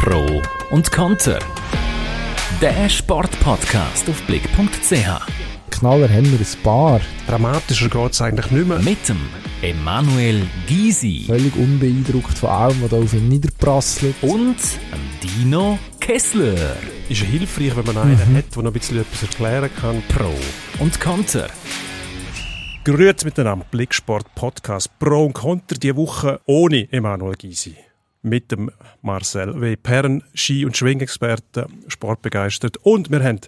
[0.00, 1.38] Pro und Konter.
[2.60, 4.92] Der Sportpodcast auf blick.ch.
[5.70, 7.00] Knaller haben wir ein paar.
[7.26, 8.78] Dramatischer geht es eigentlich nicht mehr.
[8.78, 9.18] Mit dem
[9.60, 14.14] Emanuel Gysi Völlig unbeeindruckt von allem, was da auf ihn niederprasselt.
[14.22, 16.76] und dem Dino Kessler.
[17.10, 20.02] Ist ja hilfreich, wenn man einen hat, der noch ein bisschen etwas erklären kann.
[20.08, 20.32] Pro
[20.82, 21.48] und Konter.
[22.84, 27.76] Grüezi miteinander, Blicksport Podcast Pro und Konter die Woche ohne Emanuel Gysi.
[28.22, 29.76] Mit dem Marcel W.
[29.76, 32.76] Perren, Ski- und Schwingexperte, sportbegeistert.
[32.82, 33.40] Und wir haben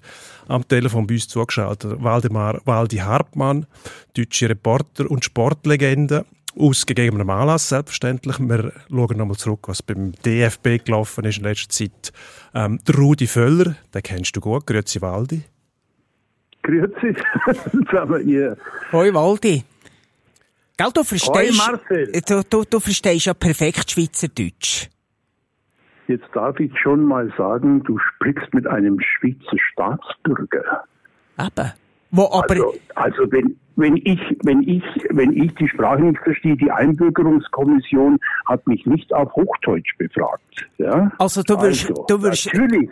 [0.48, 3.66] am Telefon bei uns zugeschaltet Waldemar Waldi Hartmann,
[4.16, 6.24] deutsche Reporter und Sportlegende.
[6.58, 8.38] Aus gegebenem Anlass, selbstverständlich.
[8.38, 12.12] Wir schauen nochmal zurück, was beim DFB gelaufen ist in letzter Zeit.
[12.54, 14.66] Ähm, der Rudi Völler, den kennst du gut.
[14.66, 15.42] Grüezi Waldi.
[16.62, 17.14] Grüezi,
[17.70, 18.56] zusammen ihr.
[18.92, 19.64] Hoi Waldi.
[20.82, 22.12] Gell, du verstehst, Marcel.
[22.26, 24.88] du, du, du verstehst ja perfekt Schweizerdeutsch.
[26.08, 30.84] Jetzt darf ich schon mal sagen, du sprichst mit einem Schweizer Staatsbürger.
[31.38, 31.72] Eben.
[32.10, 36.56] Wo aber, Also, also wenn, wenn ich, wenn ich, wenn ich die Sprache nicht verstehe,
[36.56, 40.68] die Einbürgerungskommission hat mich nicht auf Hochdeutsch befragt.
[40.78, 41.10] Ja?
[41.18, 42.90] Also, du wirst- du wirst- natürlich.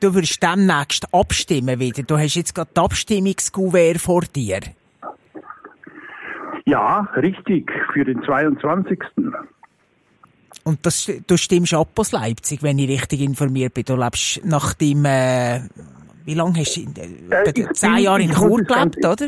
[0.00, 2.02] du wirst demnächst abstimmen wieder.
[2.04, 4.60] Du hast jetzt gerade die Abstimmungskuvert vor dir.
[6.68, 8.98] Ja, richtig, für den 22.
[10.64, 13.84] Und das, du stimmst ab aus Leipzig, wenn ich richtig informiert bin.
[13.84, 15.62] Du lebst nach dem, äh,
[16.26, 16.94] wie lange hast du, in,
[17.32, 19.26] Äh, äh, zehn Jahre in Chur gelebt, oder?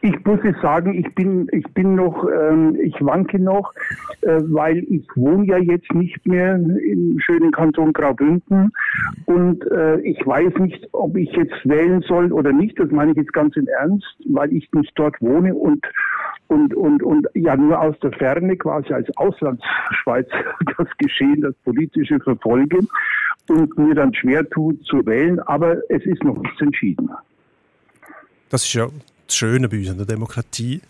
[0.00, 3.72] Ich muss es sagen, ich bin, ich bin noch, ähm, ich wanke noch,
[4.20, 8.72] äh, weil ich wohne ja jetzt nicht mehr im schönen Kanton Graubünden
[9.26, 12.78] und äh, ich weiß nicht, ob ich jetzt wählen soll oder nicht.
[12.78, 15.84] Das meine ich jetzt ganz im Ernst, weil ich nicht dort wohne und
[16.46, 20.44] und und und ja nur aus der Ferne quasi als Auslandsschweizer
[20.78, 22.78] das Geschehen, das politische verfolge
[23.48, 25.40] und mir dann schwer tut zu wählen.
[25.40, 27.10] Aber es ist noch nichts entschieden.
[28.48, 28.88] Das ist ja
[29.26, 30.80] das Schöne bei uns an der Demokratie,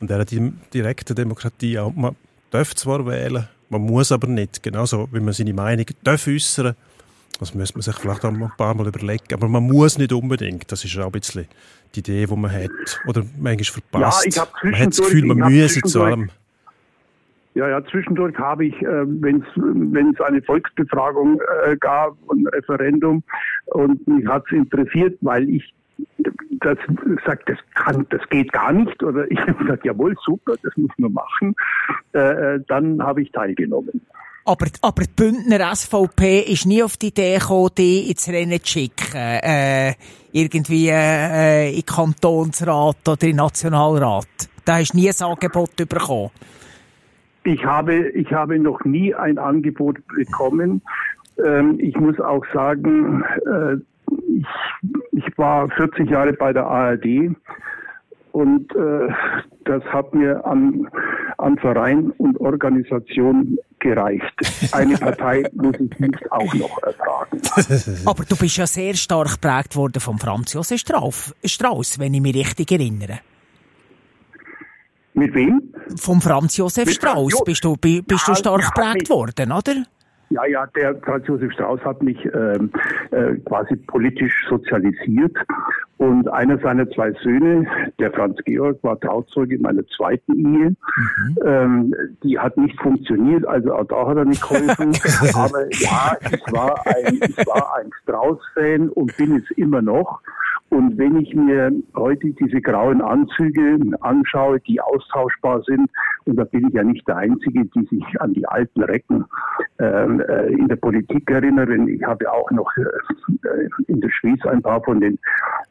[0.00, 1.78] an der di- direkten Demokratie.
[1.78, 2.16] Auch man
[2.50, 4.62] darf zwar wählen, man muss aber nicht.
[4.62, 6.74] Genauso wie man seine Meinung darf äußern.
[7.38, 9.34] Das müsste man sich vielleicht auch ein paar Mal überlegen.
[9.34, 10.70] Aber man muss nicht unbedingt.
[10.70, 11.46] Das ist auch ein bisschen
[11.94, 12.70] die Idee, die man hat.
[13.06, 14.24] Oder manchmal verpasst.
[14.24, 16.30] Ja, ich hab man hat das Gefühl, man müsse zu allem.
[17.54, 19.44] Ja, ja, zwischendurch habe ich, äh, wenn
[20.14, 23.22] es eine Volksbefragung äh, gab, ein Referendum,
[23.66, 25.74] und mich hat es interessiert, weil ich
[26.60, 26.78] das
[27.26, 30.90] sagt, das kann, das geht gar nicht, oder ich habe gesagt, jawohl, super, das muss
[30.96, 31.54] man machen,
[32.14, 34.00] äh, äh, dann habe ich teilgenommen.
[34.44, 38.66] Aber, aber die Bündner SVP ist nie auf die Idee gekommen, die ins Rennen zu
[38.66, 39.14] schicken.
[39.14, 39.94] Äh,
[40.32, 44.26] irgendwie äh, in den Kantonsrat oder in Nationalrat.
[44.64, 46.30] Da hast du nie ein Angebot bekommen.
[47.44, 50.82] Ich habe, ich habe noch nie ein Angebot bekommen.
[51.44, 53.76] Ähm, ich muss auch sagen, äh,
[54.10, 54.46] ich,
[55.12, 57.34] ich war 40 Jahre bei der ARD
[58.32, 59.08] und äh,
[59.64, 60.88] das hat mir an,
[61.38, 64.72] an Verein und Organisation gereicht.
[64.72, 67.40] Eine Partei muss ich nicht auch noch ertragen.
[68.06, 72.20] Aber du bist ja sehr stark geprägt worden vom Franz Josef Strauss, Strauss, wenn ich
[72.22, 73.20] mich richtig erinnere.
[75.14, 75.62] Mit wem?
[76.00, 79.84] Vom Franz Josef Jo- bist du, bi- bist du stark geprägt worden, oder?
[80.32, 82.70] Ja, ja, der Franz Josef Strauß hat mich ähm,
[83.10, 85.36] äh, quasi politisch sozialisiert.
[85.98, 87.66] Und einer seiner zwei Söhne,
[88.00, 90.76] der Franz Georg, war Trauzeuge in meiner zweiten Ehe.
[91.44, 91.94] Ähm,
[92.24, 94.96] die hat nicht funktioniert, also auch da hat er nicht geholfen.
[95.34, 100.22] Aber ja, ich war ein, ich war ein Strauß-Fan und bin es immer noch.
[100.72, 105.90] Und wenn ich mir heute diese grauen Anzüge anschaue, die austauschbar sind,
[106.24, 109.26] und da bin ich ja nicht der Einzige, die sich an die alten Recken
[109.78, 111.88] ähm, äh, in der Politik erinnern.
[111.88, 115.18] Ich habe auch noch äh, in der Schweiz ein paar von den,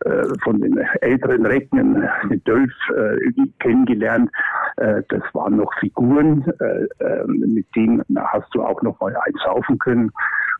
[0.02, 4.30] äh, von den älteren Recken, den Dölf, äh, kennengelernt.
[4.78, 9.80] Äh, das waren noch Figuren, äh, äh, mit denen hast du auch noch mal einsaufen
[9.80, 10.12] können.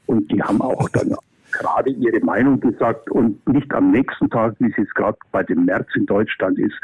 [0.08, 1.16] Und die haben auch dann
[1.52, 5.66] gerade ihre Meinung gesagt und nicht am nächsten Tag, wie es jetzt gerade bei dem
[5.66, 6.76] März in Deutschland ist.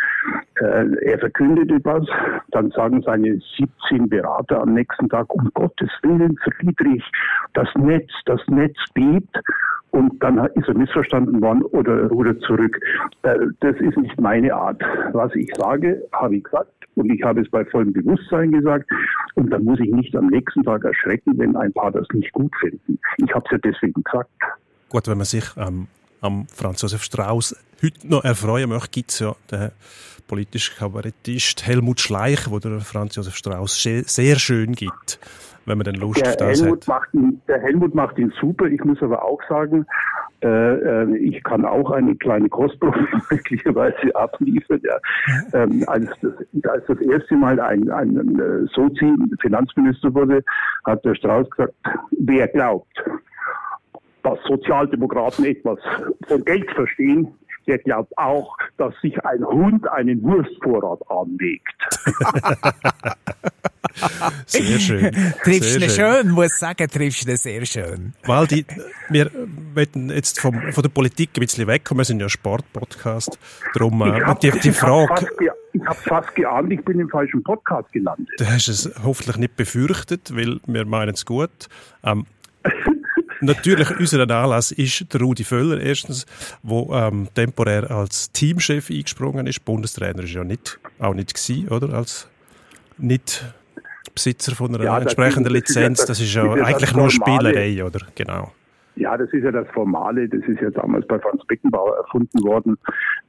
[0.56, 2.08] Äh, er verkündet etwas,
[2.50, 7.04] dann sagen seine 17 Berater am nächsten Tag, um Gottes Willen, Friedrich,
[7.54, 9.40] das Netz, das Netz bebt.
[9.92, 12.80] Und dann ist er missverstanden worden oder rudert zurück.
[13.24, 14.82] Äh, das ist nicht meine Art.
[15.14, 16.77] Was ich sage, habe ich gesagt.
[16.98, 18.90] Und ich habe es bei vollem Bewusstsein gesagt.
[19.36, 22.54] Und dann muss ich nicht am nächsten Tag erschrecken, wenn ein paar das nicht gut
[22.60, 23.00] finden.
[23.18, 24.30] Ich habe es ja deswegen gesagt.
[24.90, 25.88] Gut, wenn man sich ähm,
[26.22, 29.70] am Franz Josef Strauß heute noch erfreuen möchte, gibt es ja den
[30.28, 35.20] politischen Kabarettist Helmut Schleich, wo der Franz Josef Strauß sehr schön gibt,
[35.66, 36.88] wenn man den Lust der auf das Helmut hat.
[36.88, 38.66] Macht ihn, der Helmut macht ihn super.
[38.66, 39.86] Ich muss aber auch sagen,
[40.44, 44.82] äh, äh, ich kann auch eine kleine Kostprobe möglicherweise abliefern.
[44.84, 44.98] Ja.
[45.54, 46.34] Ähm, als, das,
[46.70, 50.44] als das erste Mal ein, ein, äh, Sozi Finanzminister wurde,
[50.86, 51.74] hat der Strauß gesagt,
[52.12, 53.04] wer glaubt,
[54.24, 55.80] dass Sozialdemokraten etwas
[56.28, 57.30] von Geld verstehen,
[57.68, 62.00] der glaubt auch, dass sich ein Hund einen Wurstvorrat anlegt.
[64.46, 65.12] Sehr schön.
[65.44, 68.14] Triffst sehr du ihn schön, muss sagen, triffst du ihn sehr schön.
[68.26, 68.66] Waldi,
[69.10, 69.32] wir
[69.74, 72.00] wollen jetzt vom, von der Politik ein bisschen wegkommen.
[72.02, 73.40] Wir sind ja Sportpodcast.
[73.74, 75.28] Darum äh, Ich hab- die, die ich Frage,
[75.74, 78.30] Ich habe fast geahnt, ich bin im falschen Podcast gelandet.
[78.38, 81.68] du hast es hoffentlich nicht befürchtet, weil wir meinen es gut.
[82.04, 82.26] Ähm,
[83.42, 86.26] Natürlich, unser Anlass ist der Rudi Völler, erstens,
[86.64, 89.64] wo ähm, temporär als Teamchef eingesprungen ist.
[89.64, 91.94] Bundestrainer ist ja nicht, auch nicht gewesen, oder?
[91.94, 92.28] Als
[92.98, 93.46] nicht
[94.16, 96.06] Besitzer von einer Ja, entsprechenden Lizenz.
[96.06, 97.10] das- ist ja das eigentlich nur.
[97.12, 98.00] Spielerei, oder?
[98.16, 98.52] Genau.
[98.98, 102.78] Ja, das ist ja das Formale, das ist ja damals bei Franz Beckenbauer erfunden worden,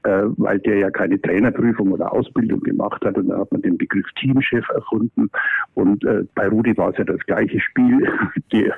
[0.02, 3.18] äh, weil der ja keine Trainerprüfung oder Ausbildung gemacht hat.
[3.18, 5.30] Und da hat man den Begriff Teamchef erfunden.
[5.74, 8.08] Und äh, bei Rudi war es ja das gleiche Spiel.
[8.52, 8.74] Der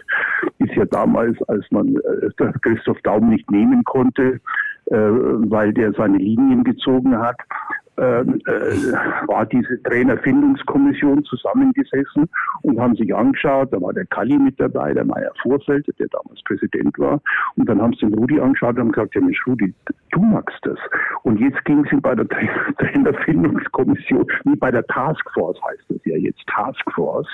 [0.59, 4.41] ist ja damals, als man äh, Christoph Daum nicht nehmen konnte,
[4.91, 7.37] weil der seine Linien gezogen hat,
[8.01, 12.31] ähm, äh, war diese Trainerfindungskommission zusammengesessen
[12.63, 16.43] und haben sich angeschaut, da war der Kalli mit dabei, der Meier Vorfelder, der damals
[16.45, 17.21] Präsident war,
[17.57, 19.75] und dann haben sie den Rudi angeschaut und haben gesagt, ja Mensch Rudi,
[20.13, 20.79] du magst das.
[21.25, 22.39] Und jetzt ging sie bei der Tra
[22.79, 27.29] Trainerfindungskommission, wie bei der Taskforce heißt das ja jetzt, Taskforce,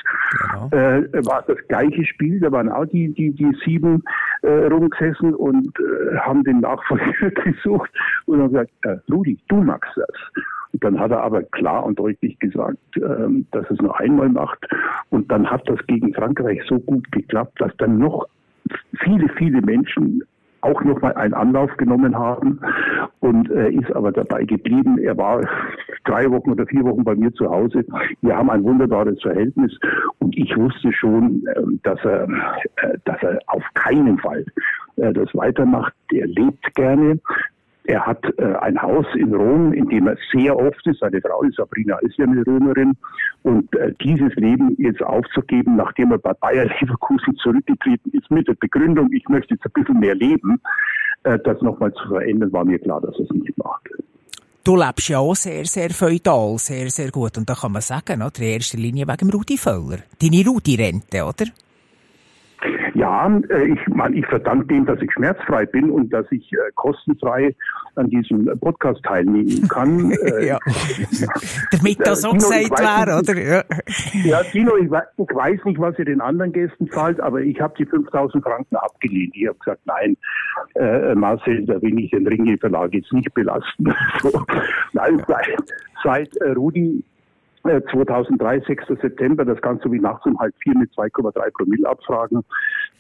[0.72, 4.02] äh, war das gleiche Spiel, da waren auch die, die, die sieben
[4.46, 7.90] äh, rumgesessen und äh, haben den Nachfolger gesucht
[8.26, 10.42] und haben gesagt, äh, Rudi, du magst das.
[10.72, 14.66] Und dann hat er aber klar und deutlich gesagt, ähm, dass es nur einmal macht.
[15.10, 18.26] Und dann hat das gegen Frankreich so gut geklappt, dass dann noch
[18.98, 20.22] viele, viele Menschen
[20.60, 22.60] auch nochmal einen Anlauf genommen haben
[23.20, 24.98] und äh, ist aber dabei geblieben.
[24.98, 25.40] Er war
[26.04, 27.84] drei Wochen oder vier Wochen bei mir zu Hause.
[28.22, 29.78] Wir haben ein wunderbares Verhältnis
[30.18, 32.24] und ich wusste schon, ähm, dass er,
[32.76, 34.44] äh, dass er auf keinen Fall
[34.96, 35.94] äh, das weitermacht.
[36.12, 37.18] Er lebt gerne.
[37.86, 41.00] Er hat äh, ein Haus in Rom, in dem er sehr oft ist.
[41.00, 42.94] Seine Frau, Sabrina, ist ja eine Römerin.
[43.42, 48.54] Und äh, dieses Leben jetzt aufzugeben, nachdem er bei Bayer Leverkusen zurückgetreten ist, mit der
[48.54, 50.60] Begründung, ich möchte jetzt ein bisschen mehr leben,
[51.22, 53.88] äh, das nochmal zu verändern, war mir klar, dass er es nicht macht.
[54.64, 57.38] Du lebst ja auch sehr, sehr feudal, sehr, sehr gut.
[57.38, 58.40] Und da kann man sagen, oder?
[58.40, 59.98] in erster Linie wegen Rudi Völler.
[60.20, 61.46] Deine Rudi-Rente, oder?
[62.94, 66.56] Ja, äh, ich meine, ich verdanke dem, dass ich schmerzfrei bin und dass ich äh,
[66.74, 67.54] kostenfrei
[67.96, 70.10] an diesem Podcast teilnehmen kann.
[70.22, 70.58] Äh, Ja.
[71.70, 73.40] Damit das so gesagt weiß nicht, oder?
[73.42, 73.64] Ja.
[74.24, 77.60] Ja, Tino, ich, wei- ich weiß nicht, was ihr den anderen Gästen zahlt, aber ich
[77.60, 79.34] habe die 5000 Franken abgelehnt.
[79.36, 80.16] Ich habe gesagt, nein,
[80.74, 83.92] äh, Marcel, da will ich den Ringe Verlag jetzt nicht belasten.
[84.22, 84.42] so.
[84.92, 85.56] Nein, seit,
[86.02, 87.04] seit Rudi
[87.90, 88.86] 2003, 6.
[89.00, 92.42] September, das Ganze wie nachts um halb vier mit 2,3 Promille abfragen,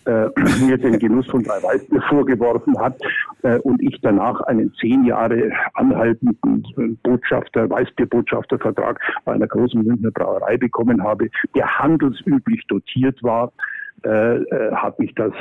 [0.06, 0.28] äh,
[0.66, 3.00] mir den Genuss von drei Weißen vorgeworfen hat
[3.42, 10.56] äh, und ich danach einen zehn Jahre anhaltenden Botschafter, Weißbierbotschaftervertrag bei einer großen Münchner Brauerei
[10.56, 13.52] bekommen habe, der handelsüblich dotiert war,
[14.04, 15.32] äh, äh, hat mich das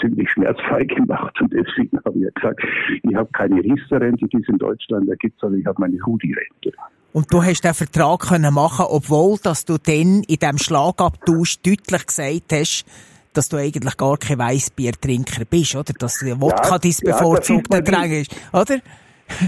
[0.00, 2.62] ziemlich schmerzfrei gemacht und deswegen habe ich gesagt,
[3.02, 6.72] ich habe keine Riester-Rente, die es in Deutschland da gibt, sondern ich habe meine Rudi-Rente.
[7.14, 12.06] Und du hast den Vertrag können machen, obwohl, dass du dann in diesem Schlagabtausch deutlich
[12.06, 12.84] gesagt hast,
[13.32, 15.92] dass du eigentlich gar kein Weißbiertrinker bist, oder?
[15.92, 18.78] Dass der Wodka Ja, dein ja, das bevorzugter man Drang ist, oder?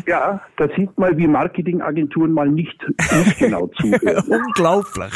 [0.06, 4.24] Ja, da sieht man, wie Marketingagenturen mal nicht, nicht genau zuhören.
[4.28, 5.12] Unglaublich.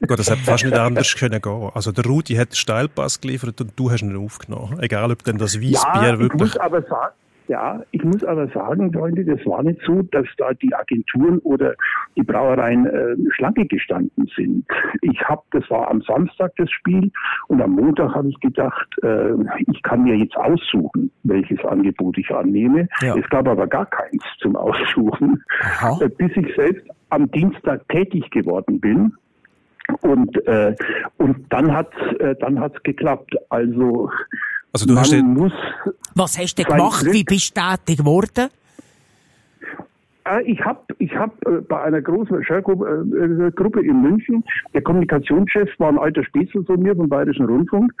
[0.00, 1.70] Gut, das hätte fast nicht anders können gehen.
[1.74, 4.78] Also der Rudi hat den Steilpass geliefert und du hast ihn aufgenommen.
[4.80, 6.40] Egal, ob denn das Weißbier Ja, ich wirklich...
[6.40, 7.14] muss aber sagen,
[7.48, 11.74] ja, ich muss aber sagen, Freunde, das war nicht so, dass da die Agenturen oder
[12.16, 14.66] die Brauereien äh, Schlange gestanden sind.
[15.02, 17.10] Ich habe, das war am Samstag das Spiel
[17.48, 19.32] und am Montag habe ich gedacht, äh,
[19.66, 22.88] ich kann mir jetzt aussuchen, welches Angebot ich annehme.
[23.02, 23.16] Ja.
[23.16, 25.98] Es gab aber gar keins zum Aussuchen, Aha.
[26.00, 29.12] äh, bis ich selbst am Dienstag tätig geworden bin.
[30.00, 30.74] Und, äh,
[31.18, 33.36] und dann hat äh, dann hat's geklappt.
[33.50, 34.10] Also,
[34.74, 35.52] Also du man hast den, muss
[36.16, 37.00] Was hast du gemacht?
[37.02, 37.14] Glück.
[37.14, 38.50] Wie bist du tätig geworden?
[40.24, 44.42] Äh, Ich habe ich hab, äh, bei einer großen äh, Gruppe in München,
[44.74, 47.92] der Kommunikationschef war ein alter Spätzle von mir vom Bayerischen Rundfunk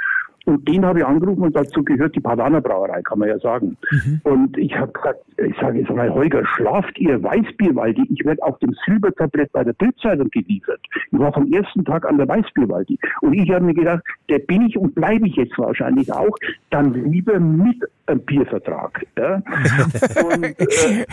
[0.44, 3.76] Und den habe ich angerufen und dazu gehört die Pavaner Brauerei, kann man ja sagen.
[3.90, 4.20] Mhm.
[4.24, 8.06] Und ich habe gesagt, ich sage jetzt mal, Holger, schlaft ihr Weißbierwaldi?
[8.10, 10.80] Ich werde auf dem Silbertablett bei der Bildzeitung geliefert.
[11.10, 12.98] Ich war vom ersten Tag an der Weißbierwaldi.
[13.22, 16.36] Und ich habe mir gedacht, der bin ich und bleibe ich jetzt wahrscheinlich auch,
[16.70, 19.06] dann lieber mit einem Biervertrag.
[19.16, 19.36] Ja?
[20.24, 21.06] und, äh,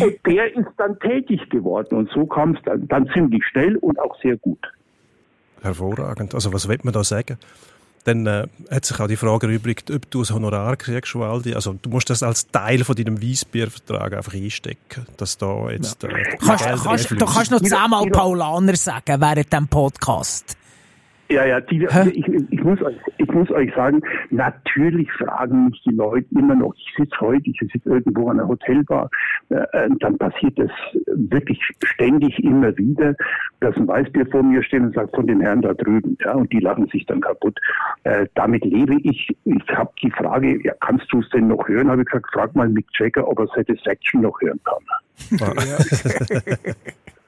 [0.00, 1.94] und der ist dann tätig geworden.
[1.94, 4.72] Und so kam es dann, dann ziemlich schnell und auch sehr gut.
[5.62, 6.34] Hervorragend.
[6.34, 7.38] Also was will man da sagen?
[8.04, 11.54] Dann äh, hat sich auch die Frage erübrigt, ob du ein Honorar kriegst, Waldi.
[11.54, 16.02] Also du musst das als Teil von deinem Weissbiervertrag einfach einstecken, dass da jetzt...
[16.02, 20.56] Äh, kannst, kannst, du kannst noch zehnmal Paulaner sagen während dem Podcast.
[21.32, 25.94] Ja, ja, die, ich, ich, muss euch, ich muss euch sagen, natürlich fragen mich die
[25.94, 29.08] Leute immer noch, ich sitze heute, ich sitze irgendwo an einer Hotelbar,
[29.48, 30.70] äh, äh, dann passiert das
[31.06, 33.14] wirklich ständig immer wieder,
[33.60, 36.52] dass ein Weißbier vor mir steht und sagt, von den Herren da drüben, ja, und
[36.52, 37.58] die lachen sich dann kaputt.
[38.04, 39.34] Äh, damit lebe ich.
[39.44, 41.88] Ich habe die Frage, ja, kannst du es denn noch hören?
[41.90, 45.38] Habe ich gesagt, frag mal Mick Jagger, ob er Satisfaction noch hören kann.
[45.38, 45.52] Ja.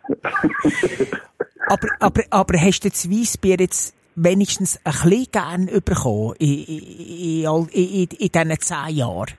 [1.66, 7.44] aber, aber, aber hast du das Weissbier jetzt wenigstens ein bisschen gern bekommen in, in,
[7.44, 9.34] in, in, in diesen zehn Jahren?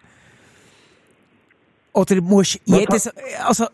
[1.93, 3.67] Oder musst du jedes, also,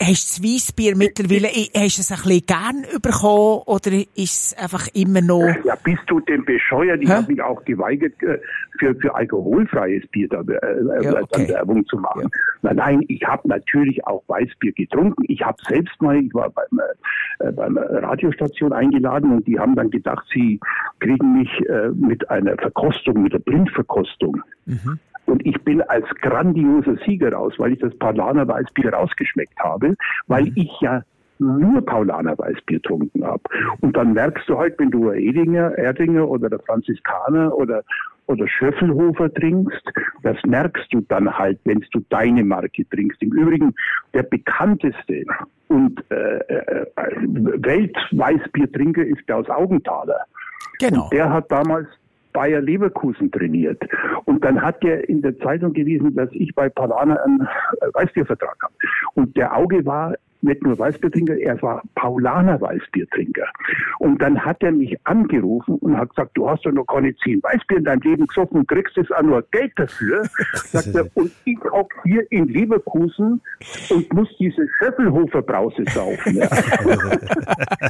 [0.00, 4.54] Hast du das Weissbier mittlerweile, hast du es ein bisschen gern bekommen oder ist es
[4.56, 5.42] einfach immer noch...
[5.64, 7.02] Ja, bist du denn bescheuert?
[7.02, 8.38] Ich habe mich auch geweigert, äh,
[8.78, 11.48] für, für alkoholfreies Bier da, äh, ja, okay.
[11.48, 12.22] Werbung zu machen.
[12.22, 12.28] Ja.
[12.62, 15.24] Nein, nein, ich habe natürlich auch Weißbier getrunken.
[15.26, 16.80] Ich habe selbst mal, ich war beim,
[17.40, 20.60] äh, beim Radiostation eingeladen und die haben dann gedacht, sie
[21.00, 24.42] kriegen mich äh, mit einer Verkostung, mit der Blindverkostung.
[24.66, 24.98] Mhm.
[25.28, 29.94] Und ich bin als grandioser Sieger raus, weil ich das Paulaner Weißbier rausgeschmeckt habe,
[30.26, 30.52] weil mhm.
[30.54, 31.02] ich ja
[31.38, 33.42] nur Paulaner Weißbier getrunken habe.
[33.80, 37.82] Und dann merkst du halt, wenn du Edinger, Erdinger oder der Franziskaner oder
[38.26, 39.90] oder Schöffelhofer trinkst,
[40.22, 43.22] das merkst du dann halt, wenn du deine Marke trinkst.
[43.22, 43.74] Im Übrigen,
[44.12, 45.24] der bekannteste
[45.68, 50.26] und äh, äh, Weltweißbiertrinker ist Klaus Augenthaler.
[50.78, 51.04] Genau.
[51.04, 51.88] Und der hat damals
[52.32, 53.82] Bayer Leverkusen trainiert.
[54.24, 57.48] Und dann hat er in der Zeitung gelesen, dass ich bei Palana einen
[57.94, 58.74] Weißbiervertrag habe.
[59.14, 63.46] Und der Auge war nicht nur Weißbiertrinker, er war Paulaner Weißbiertrinker.
[63.98, 67.42] Und dann hat er mich angerufen und hat gesagt, du hast doch noch keine zehn
[67.42, 70.22] Weißbier in deinem Leben gesoffen, kriegst jetzt auch nur Geld dafür.
[70.54, 73.40] Sagt er, und ich auch hier in Leverkusen
[73.90, 76.36] und muss diese Schöffelhofer Brause saufen.
[76.36, 76.48] Ja.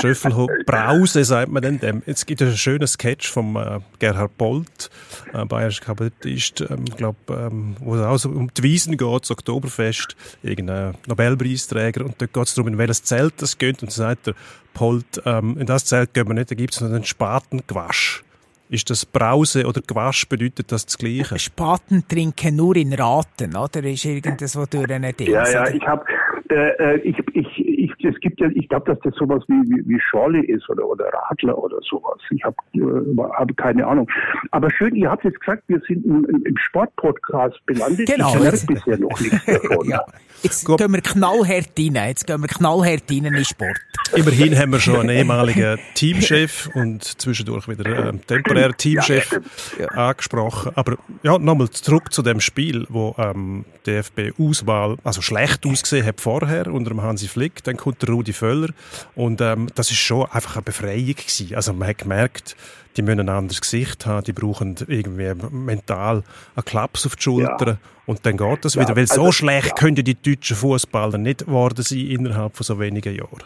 [0.00, 2.02] Schöffelhofer Brause, sagt man denn dem.
[2.06, 4.90] Jetzt gibt es einen schönen Sketch vom äh, Gerhard Bolt,
[5.32, 9.30] äh, bayerischer Kabarettist, ähm, glaub, ähm, wo es auch so um die Wiesen geht, das
[9.30, 14.02] Oktoberfest, irgendein Nobelpreisträger, und dort geht es darum, in welches Zelt das geht, und so
[14.02, 14.34] sagt der
[14.74, 18.22] Bolt, ähm, in das Zelt gehen wir nicht, da gibt es noch einen Spatengewasch.
[18.70, 21.38] Ist das Brause oder Gewasch bedeutet das das Gleiche?
[21.38, 23.82] Spaten trinken nur in Raten, oder?
[23.82, 26.04] Ist irgendwas, wo du eine Ding Ja, ja, ich habe,
[26.50, 29.88] äh, äh, ich, ich, ich, es gibt ja, ich glaube, dass das sowas wie, wie,
[29.88, 32.20] wie Schorle ist oder, oder Radler oder sowas.
[32.30, 34.08] Ich habe äh, hab keine Ahnung.
[34.50, 38.08] Aber schön, ihr habt jetzt gesagt, wir sind im, im Sportpodcast belandet.
[38.08, 38.34] Genau.
[38.34, 39.88] Ich merke bisher noch nichts davon.
[39.88, 40.04] ja.
[40.42, 40.78] Jetzt Gut.
[40.78, 41.94] gehen wir knallhart rein.
[42.08, 43.78] Jetzt gehen wir knallhart rein in den Sport.
[44.14, 49.40] Immerhin haben wir schon einen ehemaligen Teamchef und zwischendurch wieder einen temporären Teamchef
[49.78, 50.72] ja, angesprochen.
[50.76, 56.68] Aber ja, nochmal zurück zu dem Spiel, wo ähm, DFB-Auswahl also schlecht ausgesehen hat vorher
[56.68, 57.62] unter dem Hansi Flick.
[57.64, 58.68] Dann kommt der Rudi Völler
[59.14, 61.54] und ähm, das ist schon einfach eine Befreiung gewesen.
[61.54, 62.56] Also man hat gemerkt,
[62.96, 66.22] die müssen ein anderes Gesicht haben, die brauchen irgendwie mental
[66.54, 67.78] einen Klaps auf die Schulter ja.
[68.06, 68.96] und dann geht das ja, wieder.
[68.96, 69.74] Weil also, so schlecht ja.
[69.74, 73.44] können die deutschen Fußballer nicht geworden sein innerhalb von so wenigen Jahren.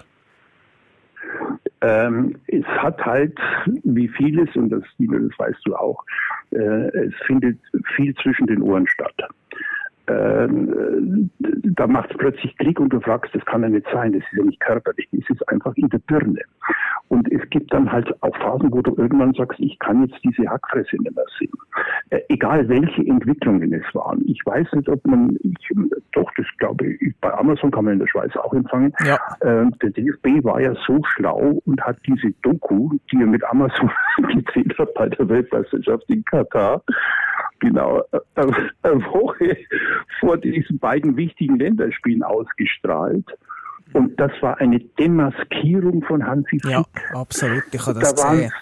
[1.83, 3.37] Ähm, es hat halt,
[3.83, 6.05] wie vieles, und das, das weißt du auch,
[6.53, 7.59] äh, es findet
[7.97, 9.15] viel zwischen den Ohren statt.
[10.09, 14.13] Ähm, äh, da macht es plötzlich Klick und du fragst, das kann ja nicht sein,
[14.13, 16.41] das ist ja nicht körperlich, das ist einfach in der Birne.
[17.09, 20.49] Und es gibt dann halt auch Phasen, wo du irgendwann sagst, ich kann jetzt diese
[20.49, 21.53] Hackfresse nicht mehr sehen.
[22.11, 24.23] Äh, egal welche Entwicklungen es waren.
[24.27, 25.71] Ich weiß nicht, ob man, ich,
[26.13, 28.93] doch, das glaube ich, bei Amazon kann man in der Schweiz auch empfangen.
[29.05, 29.19] Ja.
[29.41, 33.91] Äh, der DFB war ja so schlau und hat diese Doku, die er mit Amazon
[34.17, 36.83] gedreht hat bei der Weltmeisterschaft in Katar,
[37.63, 38.19] genau äh,
[38.83, 39.57] eine Woche
[40.21, 43.27] vor diesen beiden wichtigen Länderspielen ausgestrahlt.
[43.95, 46.73] Und das war eine Demaskierung von Hansi Flick.
[46.73, 47.63] Ja, absolut.
[47.73, 48.53] Ich habe das da gesehen.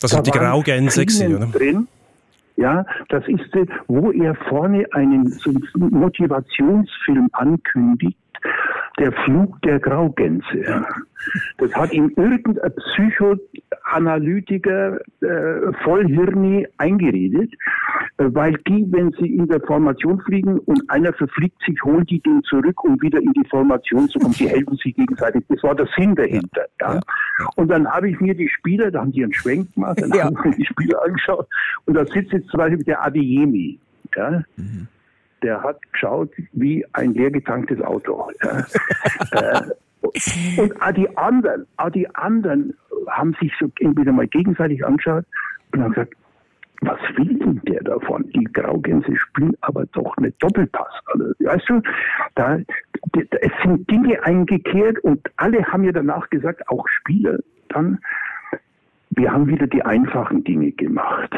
[0.00, 1.46] Das sind da die Graugänse oder?
[1.46, 1.88] Drin.
[2.56, 3.44] Ja, das ist,
[3.86, 5.38] wo er vorne einen
[5.74, 8.18] Motivationsfilm ankündigt,
[8.98, 10.84] der Flug der Graugänse.
[11.58, 13.36] Das hat ihm irgendein Psycho
[13.84, 17.52] Analytiker äh, Vollhirni eingeredet,
[18.18, 22.42] weil die, wenn sie in der Formation fliegen und einer verfliegt sich, holen die den
[22.44, 24.34] zurück, um wieder in die Formation zu kommen.
[24.34, 25.44] Die helfen sich gegenseitig.
[25.48, 26.66] Das war der Sinn dahinter.
[26.80, 26.94] Ja.
[26.94, 27.00] ja.
[27.56, 30.24] Und dann habe ich mir die Spieler, da haben die einen Schwenk gemacht, dann ja.
[30.24, 31.46] habe ich mir die Spieler angeschaut
[31.86, 33.78] und da sitzt jetzt zum Beispiel der Adeyemi.
[34.14, 34.42] Ja.
[34.56, 34.88] Mhm
[35.46, 38.28] der hat geschaut wie ein leergetanktes Auto.
[38.42, 38.66] Ja.
[39.30, 42.74] äh, und auch die anderen, auch die anderen
[43.08, 45.24] haben sich so entweder mal gegenseitig angeschaut
[45.72, 46.14] und haben gesagt,
[46.80, 48.28] was will denn der davon?
[48.30, 50.92] Die Graugänse spielen aber doch eine Doppelpass.
[51.06, 51.82] Also, weißt du,
[52.34, 52.58] da,
[53.12, 57.38] da, es sind Dinge eingekehrt und alle haben ja danach gesagt, auch Spieler
[57.68, 58.00] dann,
[59.10, 61.34] wir haben wieder die einfachen Dinge gemacht.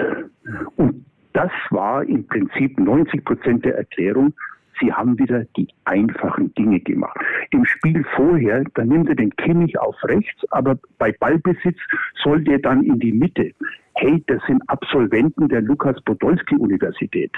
[0.76, 0.98] Und
[1.32, 4.35] das war im Prinzip 90 Prozent der Erklärung.
[4.80, 7.18] Sie haben wieder die einfachen Dinge gemacht.
[7.50, 11.78] Im Spiel vorher, da nimmt er den Kimmich auf rechts, aber bei Ballbesitz
[12.23, 13.52] soll der dann in die Mitte.
[13.94, 17.32] Hey, das sind Absolventen der Lukas Podolski Universität.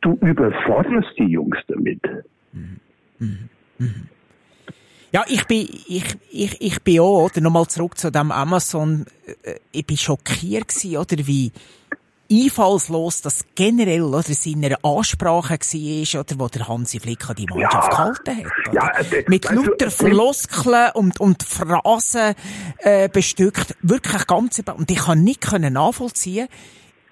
[0.00, 2.00] Du überforderst die Jungs damit.
[5.12, 9.06] Ja, ich bin, ich, ich, ich bin auch, oder nochmal zurück zu dem Amazon,
[9.44, 11.52] äh, ich bin schockiert gewesen, oder wie,
[12.30, 17.88] einfallslos das generell oder seiner Ansprache war, oder wo der Hansi Flick die Mannschaft ja.
[17.88, 18.74] gehalten hat.
[18.74, 22.34] Ja, äh, Mit lauter Floskeln und, und Phrasen
[22.78, 23.76] äh, bestückt.
[23.82, 26.48] Wirklich ganz Und ich kann nicht können nachvollziehen,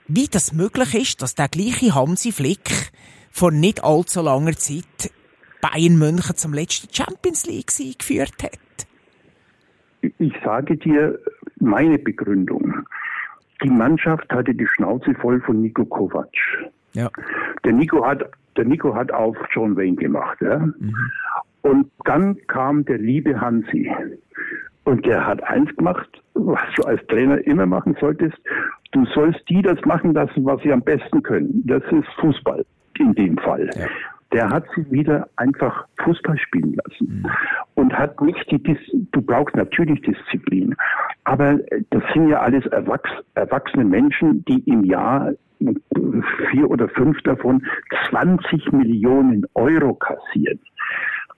[0.09, 2.93] wie das möglich ist, dass der gleiche Hansi Flick
[3.31, 5.13] vor nicht allzu langer Zeit
[5.61, 8.59] Bayern München zum letzten Champions League geführt hat.
[10.19, 11.19] Ich sage dir
[11.59, 12.85] meine Begründung
[13.65, 16.29] die Mannschaft hatte die Schnauze voll von Nico Kovac.
[16.93, 17.11] Ja.
[17.65, 20.39] Der Nico hat, der Nico hat auf John Wayne gemacht.
[20.41, 20.59] Ja?
[20.59, 20.95] Mhm.
[21.63, 23.91] Und dann kam der liebe Hansi.
[24.85, 28.39] Und der hat eins gemacht, was du als Trainer immer machen solltest.
[28.93, 31.63] Du sollst die das machen lassen, was sie am besten können.
[31.67, 32.65] Das ist Fußball
[32.99, 33.71] in dem Fall.
[33.75, 33.87] Ja
[34.35, 37.31] der hat sie wieder einfach Fußball spielen lassen mhm.
[37.75, 38.79] und hat nicht die, Dis
[39.13, 40.75] du brauchst natürlich Disziplin,
[41.23, 41.59] aber
[41.91, 45.33] das sind ja alles erwachs erwachsene Menschen, die im Jahr
[46.51, 47.65] vier oder fünf davon
[48.11, 50.61] 20 Millionen Euro kassieren.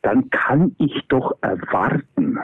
[0.03, 2.39] Dann kann ich doch erwarten,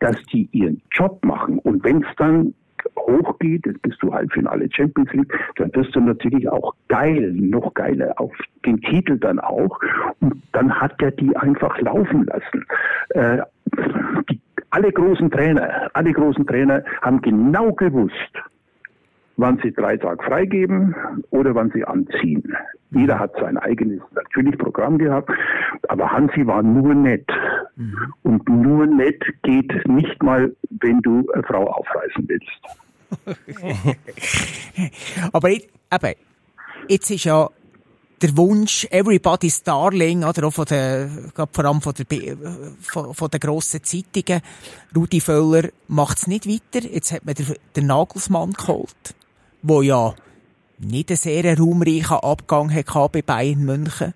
[0.00, 1.58] dass die ihren Job machen.
[1.60, 2.54] Und wenn es dann
[2.98, 8.12] hochgeht, jetzt bist du Halbfinale Champions League, dann wirst du natürlich auch geil, noch geiler
[8.20, 8.32] auf
[8.64, 9.78] den Titel dann auch.
[10.20, 12.64] Und dann hat er die einfach laufen lassen.
[13.10, 13.38] Äh,
[14.30, 18.14] die, alle großen Trainer, alle großen Trainer haben genau gewusst,
[19.36, 20.94] wann sie drei Tage freigeben
[21.30, 22.56] oder wann sie anziehen.
[22.90, 25.30] Jeder hat sein eigenes natürlich Programm gehabt,
[25.88, 27.28] aber Hansi war nur nett.
[27.76, 28.12] Mhm.
[28.22, 32.62] Und nur nett geht nicht mal, wenn du eine Frau aufreißen willst.
[35.32, 36.14] Aber ich, eben,
[36.88, 37.48] jetzt ist ja
[38.22, 41.08] der Wunsch, everybody's darling, oder auch von der,
[41.52, 42.36] vor allem von der,
[42.80, 44.40] von, von der grossen Zeitungen.
[44.94, 46.86] Rudi Völler macht's nicht weiter.
[46.86, 49.14] Jetzt hat man den, den Nagelsmann geholt,
[49.66, 50.14] wo ja
[50.78, 54.14] nicht einen sehr raumreichen Abgang hatte bei Bayern München.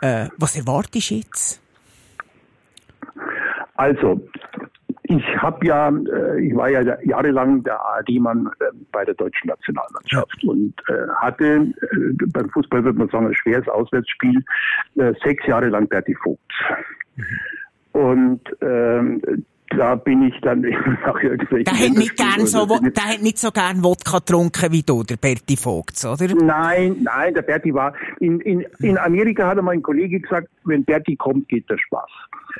[0.00, 1.60] Äh, was erwartest du jetzt?
[3.76, 4.20] Also,
[5.04, 10.42] ich habe ja, äh, ich war ja jahrelang der ARD-Mann äh, bei der deutschen Nationalmannschaft
[10.44, 11.72] und äh, hatte
[12.32, 14.42] beim Fußball würde man sagen ein schweres Auswärtsspiel
[15.22, 16.40] sechs Jahre lang Berti Vogt.
[17.16, 17.24] Mhm.
[17.92, 19.22] Und ähm,
[19.76, 20.60] da bin ich dann
[21.04, 21.64] nach irgendwelchen.
[21.64, 25.16] Der hat nicht gern so, der hat nicht so gern Wodka getrunken wie du, der
[25.16, 26.34] Berti Vogt, oder?
[26.34, 31.16] Nein, nein, der Berti war, in, in, in Amerika hat mein Kollege gesagt, wenn Berti
[31.16, 32.10] kommt, geht der Spaß.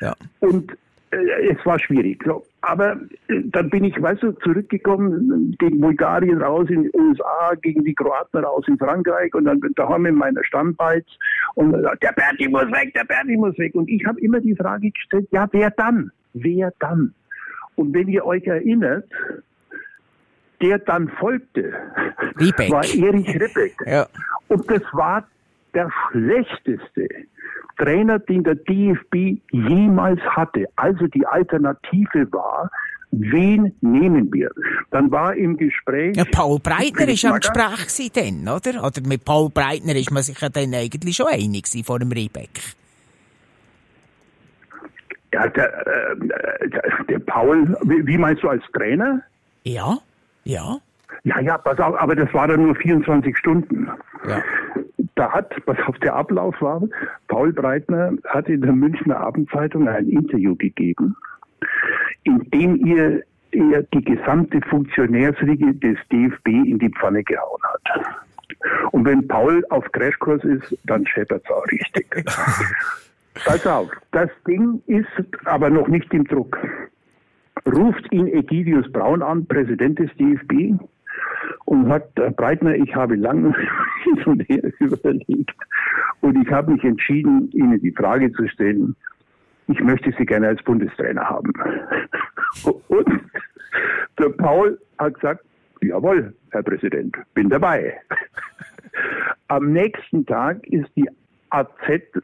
[0.01, 0.14] Ja.
[0.40, 0.72] Und
[1.12, 2.22] äh, es war schwierig.
[2.25, 2.44] So.
[2.62, 2.92] Aber
[3.29, 7.94] äh, dann bin ich, weißt du, zurückgekommen, gegen Bulgarien raus in den USA, gegen die
[7.94, 11.05] Kroaten raus in Frankreich und dann daheim in meiner Stammbeiz
[11.55, 13.75] und der Berti muss weg, der Berti muss weg.
[13.75, 16.11] Und ich habe immer die Frage gestellt, ja, wer dann?
[16.35, 17.14] Wer dann?
[17.77, 19.09] Und wenn ihr euch erinnert,
[20.61, 21.73] der dann folgte,
[22.38, 22.71] Riebeck.
[22.71, 23.75] war Erich Ribbeck.
[23.87, 24.07] Ja.
[24.49, 25.27] Und das war
[25.75, 27.09] der schlechteste
[27.79, 30.66] Trainer, den der DFB jemals hatte.
[30.77, 32.71] Also die Alternative war,
[33.11, 34.51] wen nehmen wir?
[34.90, 36.16] Dann war im Gespräch.
[36.16, 38.85] Ja, Paul Breitner ist am Gespräch dann, oder?
[38.85, 42.61] Oder mit Paul Breitner ist man sich ja dann eigentlich schon einig vor dem Riebeck.
[45.33, 46.16] Ja, der, äh,
[47.09, 49.23] der, Paul, wie, wie meinst du als Trainer?
[49.64, 49.99] Ja,
[50.45, 50.79] ja.
[51.25, 53.88] Ja, ja, pass auf, aber das war dann nur 24 Stunden.
[54.27, 54.42] Ja
[55.14, 56.83] da hat, was auf der Ablauf war,
[57.29, 61.16] Paul Breitner hat in der Münchner Abendzeitung ein Interview gegeben,
[62.25, 68.07] in dem ihr er die gesamte Funktionärsriege des DFB in die Pfanne gehauen hat.
[68.92, 72.07] Und wenn Paul auf Crashkurs ist, dann scheppert es auch richtig.
[73.35, 75.07] Pass auf, das Ding ist
[75.45, 76.59] aber noch nicht im Druck.
[77.66, 80.79] Ruft ihn Egidius Braun an, Präsident des DFB,
[81.64, 83.55] und sagt, Herr Breitner, ich habe lange
[84.05, 85.55] hin und her überlegt
[86.21, 88.97] und ich habe mich entschieden, Ihnen die Frage zu stellen,
[89.68, 91.53] ich möchte Sie gerne als Bundestrainer haben.
[92.88, 93.21] Und
[94.18, 95.45] der Paul hat gesagt,
[95.81, 97.99] jawohl, Herr Präsident, bin dabei.
[99.49, 101.09] Am nächsten Tag ist die
[101.53, 101.69] AZ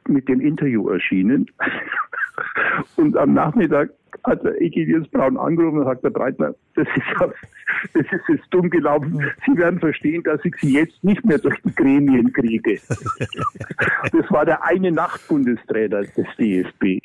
[0.09, 1.51] mit dem Interview erschienen.
[2.97, 3.91] Und am Nachmittag
[4.25, 7.05] hat der Egidius Braun angerufen und sagt, der Breitner, das ist,
[7.95, 9.25] das ist jetzt dumm gelaufen.
[9.47, 12.79] Sie werden verstehen, dass ich Sie jetzt nicht mehr durch die Gremien kriege.
[14.13, 17.01] Das war der eine Nachtbundestrainer des DFB.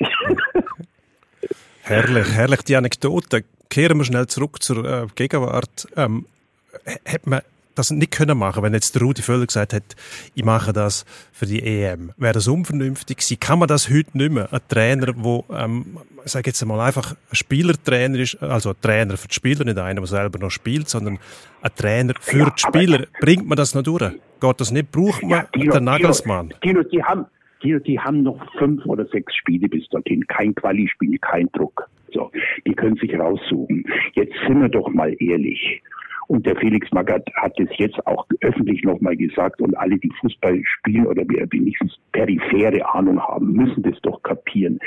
[1.82, 3.44] Herrlich, herrlich die Anekdote.
[3.68, 5.86] Kehren wir schnell zurück zur äh, Gegenwart.
[5.96, 6.24] Ähm,
[7.04, 7.40] hätte man
[7.74, 9.96] das nicht können machen, wenn jetzt der Rudi Völler gesagt hätte,
[10.34, 12.12] ich mache das für die EM.
[12.16, 13.40] Wäre das unvernünftig gewesen?
[13.40, 14.52] Kann man das heute nicht mehr?
[14.52, 19.16] Ein Trainer, wo, ähm, ich sage jetzt einmal einfach ein Spielertrainer ist, also ein Trainer
[19.16, 21.18] für die Spieler, nicht einer, der selber noch spielt, sondern
[21.62, 23.06] ein Trainer für ja, die Spieler.
[23.20, 24.12] Bringt man das noch durch?
[24.40, 24.92] Geht das nicht?
[24.92, 26.54] Braucht man ja, den Nagelsmann?
[26.62, 27.26] Dino, die haben,
[27.62, 30.26] Dino, die haben noch fünf oder sechs Spiele bis dorthin.
[30.26, 31.88] Kein Quali-Spiel, kein Druck.
[32.12, 32.30] So,
[32.66, 33.84] die können sich raussuchen.
[34.12, 35.82] Jetzt sind wir doch mal ehrlich.
[36.26, 40.60] Und der Felix Magath hat es jetzt auch öffentlich nochmal gesagt und alle, die Fußball
[40.64, 44.78] spielen oder wenigstens periphere Ahnung haben, müssen das doch kapieren.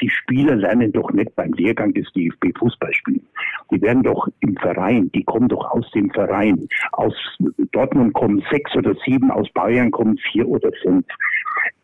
[0.00, 3.26] Die Spieler lernen doch nicht beim Lehrgang des DFB Fußball spielen.
[3.70, 6.68] Die werden doch im Verein, die kommen doch aus dem Verein.
[6.92, 7.14] Aus
[7.72, 11.04] Dortmund kommen sechs oder sieben, aus Bayern kommen vier oder fünf.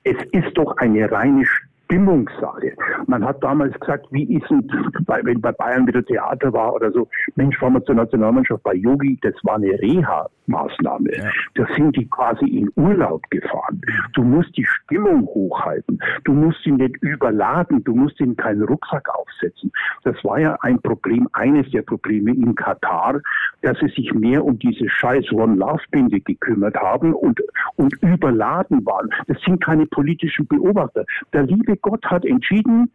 [0.05, 1.46] Es ist doch eine reine
[1.92, 2.72] Stimmungssache.
[3.07, 4.64] Man hat damals gesagt, wie ist es,
[5.07, 9.18] wenn bei Bayern wieder Theater war oder so, Mensch, fahren wir zur Nationalmannschaft bei Yogi,
[9.20, 11.14] das war eine Reha-Maßnahme.
[11.14, 11.31] Ja.
[11.55, 13.83] Da sind die quasi in Urlaub gefahren.
[14.14, 16.00] Du musst die Stimmung hochhalten.
[16.24, 17.85] Du musst ihn nicht überladen.
[17.85, 19.70] Du musst ihm keinen Rucksack aufsetzen.
[20.05, 23.20] Das war ja ein Problem, eines der Probleme in Katar,
[23.61, 27.42] dass sie sich mehr um diese scheiß One-Love-Binde gekümmert haben und,
[27.76, 29.11] und überladen waren.
[29.26, 31.05] Das sind keine politischen Beobachter.
[31.35, 32.90] Der liebe Gott hat entschieden,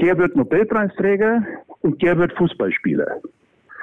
[0.00, 1.44] der wird Nobelpreisträger
[1.80, 3.20] und der wird Fußballspieler.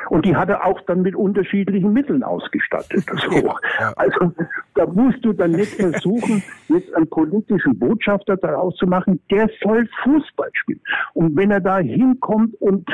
[0.09, 3.05] Und die hat er auch dann mit unterschiedlichen Mitteln ausgestattet.
[3.29, 3.53] So.
[3.95, 4.31] Also
[4.75, 9.87] da musst du dann nicht versuchen, jetzt einen politischen Botschafter daraus zu machen, der soll
[10.03, 10.81] Fußball spielen.
[11.13, 12.89] Und wenn er da hinkommt und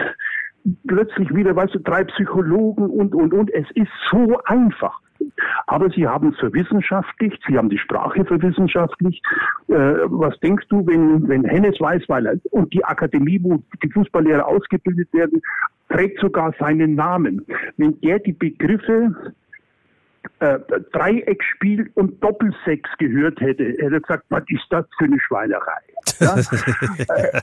[0.87, 4.99] plötzlich wieder, weißt du, drei Psychologen und, und, und, es ist so einfach.
[5.67, 9.25] Aber sie haben es verwissenschaftlicht, sie haben die Sprache verwissenschaftlicht.
[9.67, 9.73] Äh,
[10.05, 15.41] was denkst du, wenn, wenn Hennes Weißweiler und die Akademie, wo die Fußballlehrer ausgebildet werden,
[15.89, 17.45] trägt sogar seinen Namen.
[17.77, 19.33] Wenn der die Begriffe
[20.39, 20.59] äh,
[20.91, 25.81] Dreieckspiel und Doppelsex gehört hätte, hätte er gesagt, was ist das für eine Schweinerei?
[26.19, 26.35] Ja?
[27.07, 27.41] Äh,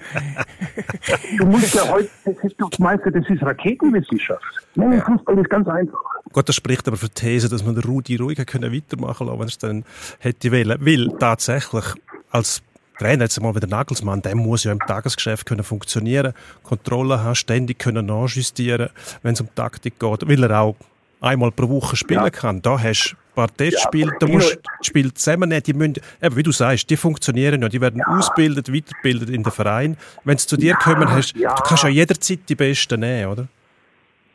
[1.38, 2.08] du musst ja heute,
[2.56, 4.42] du meinst ja, das ist Raketenwissenschaft.
[4.74, 5.04] Nein, ja.
[5.04, 5.98] Fußball ist ganz einfach.
[6.32, 9.48] Gott, das spricht aber für die These, dass man Rudi ruhig können weitermachen lassen, wenn
[9.48, 9.84] es dann
[10.18, 10.78] hätte wollen.
[10.80, 11.84] Weil tatsächlich
[12.30, 12.62] als
[12.98, 17.78] Trainer, jetzt mal wieder Nagelsmann, der muss ja im Tagesgeschäft können funktionieren, Kontrolle haben, ständig
[17.78, 18.90] können nachjustieren,
[19.22, 20.76] wenn es um Taktik geht, weil er auch
[21.20, 22.30] einmal pro Woche spielen ja.
[22.30, 22.62] kann.
[22.62, 26.36] Da hast du ein paar Testspiele, da musst du die Spiele zusammennehmen, die müssen, eben,
[26.36, 28.06] wie du sagst, die funktionieren ja, die werden ja.
[28.06, 29.96] ausgebildet, weitergebildet in den Verein.
[30.24, 33.48] Wenn sie zu dir kommen, hast, du kannst ja jederzeit die Besten nehmen, oder?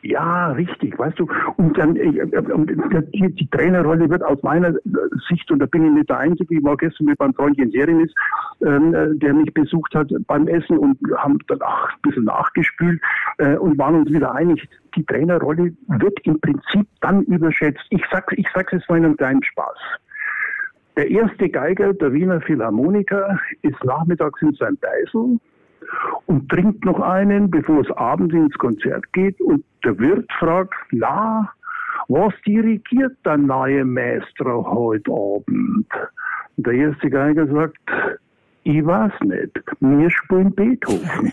[0.08, 1.26] Ja, richtig, weißt du.
[1.56, 4.74] Und dann äh, äh, die, die, Trainerrolle wird aus meiner
[5.28, 7.72] Sicht, und da bin ich nicht der Einzige, ich war gestern mit meinem Freund Jens
[7.72, 8.14] Serinis,
[8.64, 13.00] ähm, äh, der mich besucht hat beim Essen und haben danach ein bisschen nachgespült
[13.38, 17.86] äh, und waren uns wieder einig, die Trainerrolle wird im Prinzip dann überschätzt.
[17.90, 19.78] Ich sag, ich sag's jetzt mal in einem kleinen Spaß.
[20.96, 25.40] Der erste Geiger der Wiener Philharmoniker ist nachmittags in seinem Beisel
[26.26, 29.40] und trinkt noch einen, bevor es abends ins Konzert geht.
[29.40, 31.52] Und der Wirt fragt, na,
[32.08, 35.86] was dirigiert der neue Maestro heute Abend?
[36.56, 37.78] Und der erste Geiger sagt,
[38.64, 41.32] ich weiß nicht, wir spielen Beethoven.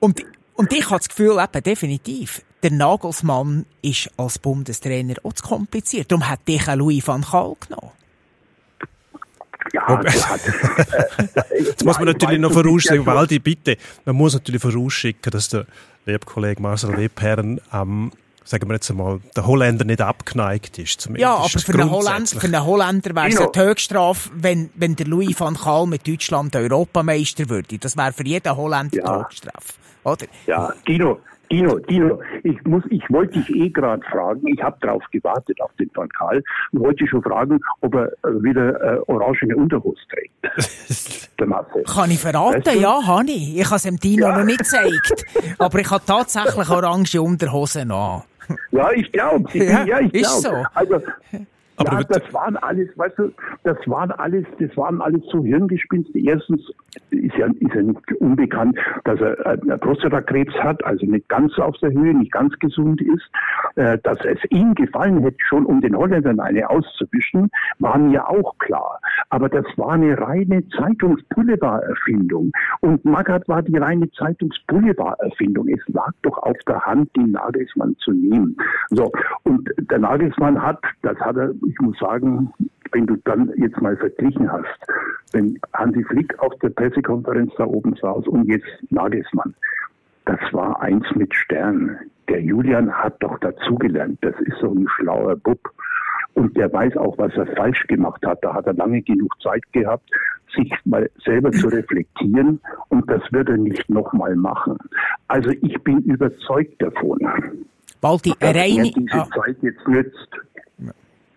[0.00, 5.46] und, und ich habe das Gefühl, eben, definitiv, der Nagelsmann ist als Bundestrainer auch zu
[5.46, 6.10] kompliziert.
[6.10, 7.87] Darum hat dich auch Louis van Gaal genommen.
[9.72, 10.00] Ja,
[11.58, 15.66] Jetzt muss man natürlich noch vorausschicken, Waldi, bitte, man muss natürlich vorausschicken, dass der
[16.06, 18.12] liebe Kollege Marcel Webherren am
[18.44, 21.02] sagen wir jetzt einmal, der Holländer nicht abgeneigt ist.
[21.02, 22.40] Zumindest Ja, aber für einen, Holländer, grundsätzlich.
[22.40, 26.56] für einen Holländer wäre es eine Höchststrafe, wenn, wenn der Louis van Gaal mit Deutschland
[26.56, 27.76] Europameister würde.
[27.78, 29.04] Das wäre für jeden Holländer Ja.
[29.04, 29.74] eine Höchststrafe.
[30.04, 30.26] Oder?
[30.46, 31.20] Ja, Dino,
[31.50, 35.70] Dino, Dino, ich muss, ich wollte dich eh gerade fragen, ich habe drauf gewartet auf
[35.78, 41.30] den Van Gaal und wollte schon fragen, ob er äh, wieder äh, orangene Unterhose trägt.
[41.38, 41.82] Der Marcel.
[41.84, 42.64] Kann ich verraten?
[42.66, 42.80] Weißt du?
[42.80, 43.56] Ja, habe ich.
[43.58, 45.24] Ich habe es dem Dino noch nicht gezeigt.
[45.58, 48.22] Aber ich habe tatsächlich orange Unterhosen an.
[48.72, 50.64] Ja, ich glaube, Ja, ja, ich ist glaube.
[50.64, 50.66] so.
[50.74, 51.06] Also,
[51.78, 53.32] Aber ja, das waren alles, weißt du,
[53.64, 56.18] das waren alles, das waren alles so Hirngespinste.
[56.18, 56.72] Erstens
[57.10, 61.76] ist ja, ist ja nicht unbekannt, dass er äh, Prostatakrebs hat, also nicht ganz auf
[61.78, 63.30] der Höhe, nicht ganz gesund ist.
[63.76, 68.56] Äh, dass es ihm gefallen hätte, schon um den Holländern eine auszuwischen, war mir auch
[68.58, 69.00] klar.
[69.30, 72.50] Aber das war eine reine Zeitungs-Boulevard-Erfindung.
[72.80, 75.68] Und Magath war die reine Zeitungs-Boulevard-Erfindung.
[75.68, 78.56] Es lag doch auf der Hand, den Nagelsmann zu nehmen.
[78.90, 79.12] So.
[79.44, 82.50] Und der Nagelsmann hat, das hat er, ich muss sagen,
[82.92, 84.78] wenn du dann jetzt mal verglichen hast,
[85.32, 89.54] wenn Hansi Flick auf der Pressekonferenz da oben saß und jetzt Nagelsmann,
[90.24, 91.98] das war eins mit Stern.
[92.28, 94.18] Der Julian hat doch dazugelernt.
[94.22, 95.58] Das ist so ein schlauer Bub.
[96.34, 98.44] Und der weiß auch, was er falsch gemacht hat.
[98.44, 100.08] Da hat er lange genug Zeit gehabt,
[100.54, 102.60] sich mal selber zu reflektieren.
[102.88, 104.76] Und das wird er nicht nochmal machen.
[105.28, 107.18] Also ich bin überzeugt davon,
[108.00, 110.28] Waldi, dass eine er reine, diese ah, Zeit jetzt nützt.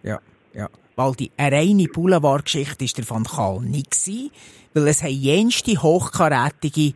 [0.03, 0.19] Ja,
[0.53, 0.69] ja.
[0.95, 4.31] Waldi, eine reine Boulevardgeschichte ist der Van Gaal nicht gewesen,
[4.73, 6.93] weil es haben jenste hochkarätige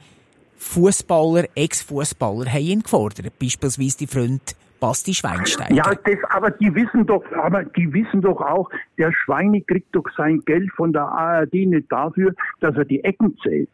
[0.57, 3.31] Fußballer, Ex-Fußballer haben ihn gefordert.
[3.39, 5.73] Beispielsweise die Freund Basti Schweinsteiger.
[5.73, 10.05] Ja, das, aber die wissen doch, aber die wissen doch auch, der Schweine kriegt doch
[10.17, 13.69] sein Geld von der ARD nicht dafür, dass er die Ecken zählt.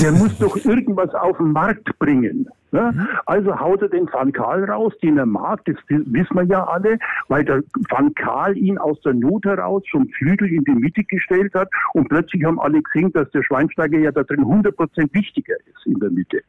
[0.00, 2.48] Der muss doch irgendwas auf den Markt bringen.
[2.72, 3.08] Ne?
[3.26, 6.98] Also haut er den Van Gaal raus, den er mag, das wissen wir ja alle,
[7.28, 11.54] weil der Van Gaal ihn aus der Not heraus zum Flügel in die Mitte gestellt
[11.54, 15.86] hat und plötzlich haben alle gesehen, dass der Schweinsteiger ja da drin 100% wichtiger ist
[15.86, 16.40] in der Mitte.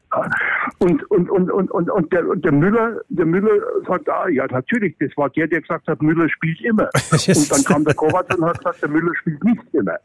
[0.78, 4.46] Und, und, und, und, und, und, der, und der Müller, der Müller sagt, ah, ja,
[4.46, 6.88] natürlich, das war der, der gesagt hat, Müller spielt immer.
[7.12, 9.96] Und dann kam der Kovac und hat gesagt, der Müller spielt nicht immer.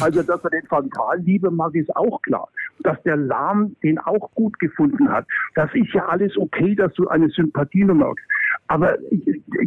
[0.00, 2.48] Also, dass er den Van Gaal lieber mag, ist auch klar.
[2.80, 7.08] Dass der Lahm den auch gut gefunden hat, das ist ja alles okay, dass du
[7.08, 8.24] eine Sympathie nur magst.
[8.68, 8.96] Aber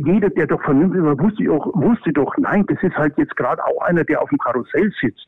[0.06, 3.64] jeder, der doch vernünftig war, wusste, auch, wusste doch, nein, das ist halt jetzt gerade
[3.66, 5.28] auch einer, der auf dem Karussell sitzt,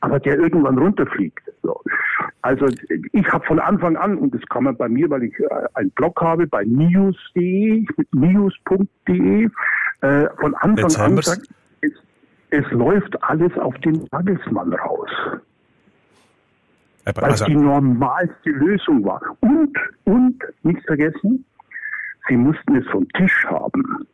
[0.00, 1.40] aber der irgendwann runterfliegt.
[1.62, 1.80] So.
[2.42, 2.66] Also
[3.12, 5.90] ich habe von Anfang an, und das kann man bei mir, weil ich äh, einen
[5.92, 9.48] Blog habe, bei news.de, news.de,
[10.02, 11.48] äh, von Anfang an gesagt,
[11.80, 11.92] es,
[12.50, 15.10] es läuft alles auf den Nagelsmann raus
[17.06, 19.20] Eben, weil also, es die normalste Lösung war.
[19.40, 21.44] Und, und, nicht vergessen,
[22.28, 24.06] sie mussten es vom Tisch haben.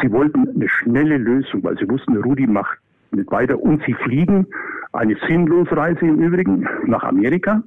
[0.00, 2.78] Sie wollten eine schnelle Lösung, weil sie wussten, Rudi macht
[3.10, 4.46] nicht weiter und sie fliegen,
[4.94, 7.62] eine Sinnlosreise im Übrigen, nach Amerika.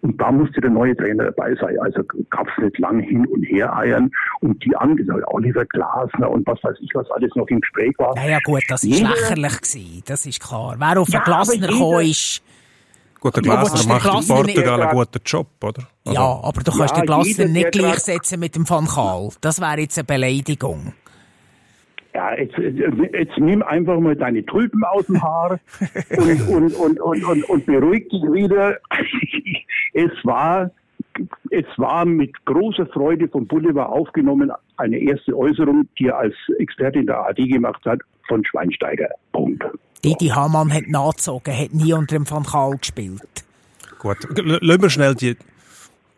[0.00, 1.76] Und da musste der neue Trainer dabei sein.
[1.80, 4.10] Also gab es nicht lang hin und her eiern.
[4.40, 8.14] Und die angesagt, Oliver Glasner und was weiß ich, was alles noch im Gespräch war.
[8.16, 9.60] Naja gut, das war Jeder- lächerlich.
[9.60, 10.74] Gewesen, das ist klar.
[10.78, 12.42] Wer auf Ja, den Glasner aber gekommen jeder- ist...
[13.32, 15.82] gut, der Glasner du macht den in Portugal einen guten Job, oder?
[16.04, 19.30] Also, ja, aber du kannst Ja, den Glasner nicht gleichsetzen mit dem Van Gaal.
[19.40, 20.92] Das wäre jetzt eine Beleidigung.
[22.14, 25.58] Ja, jetzt, jetzt nimm einfach mal deine Tulpen aus dem Haar
[26.16, 28.78] und, und, und, und, und, und beruhig dich wieder.
[29.96, 30.72] Es war,
[31.50, 36.98] es war mit großer Freude vom Boulevard aufgenommen, eine erste Äußerung, die er als Experte
[36.98, 39.08] in der AD gemacht hat, von Schweinsteiger.
[39.30, 39.64] Punkt.
[40.04, 43.22] Didi Hamann hat nachgezogen, hat nie unter dem Van Gaal gespielt.
[43.98, 45.36] Gut, lassen wir schnell die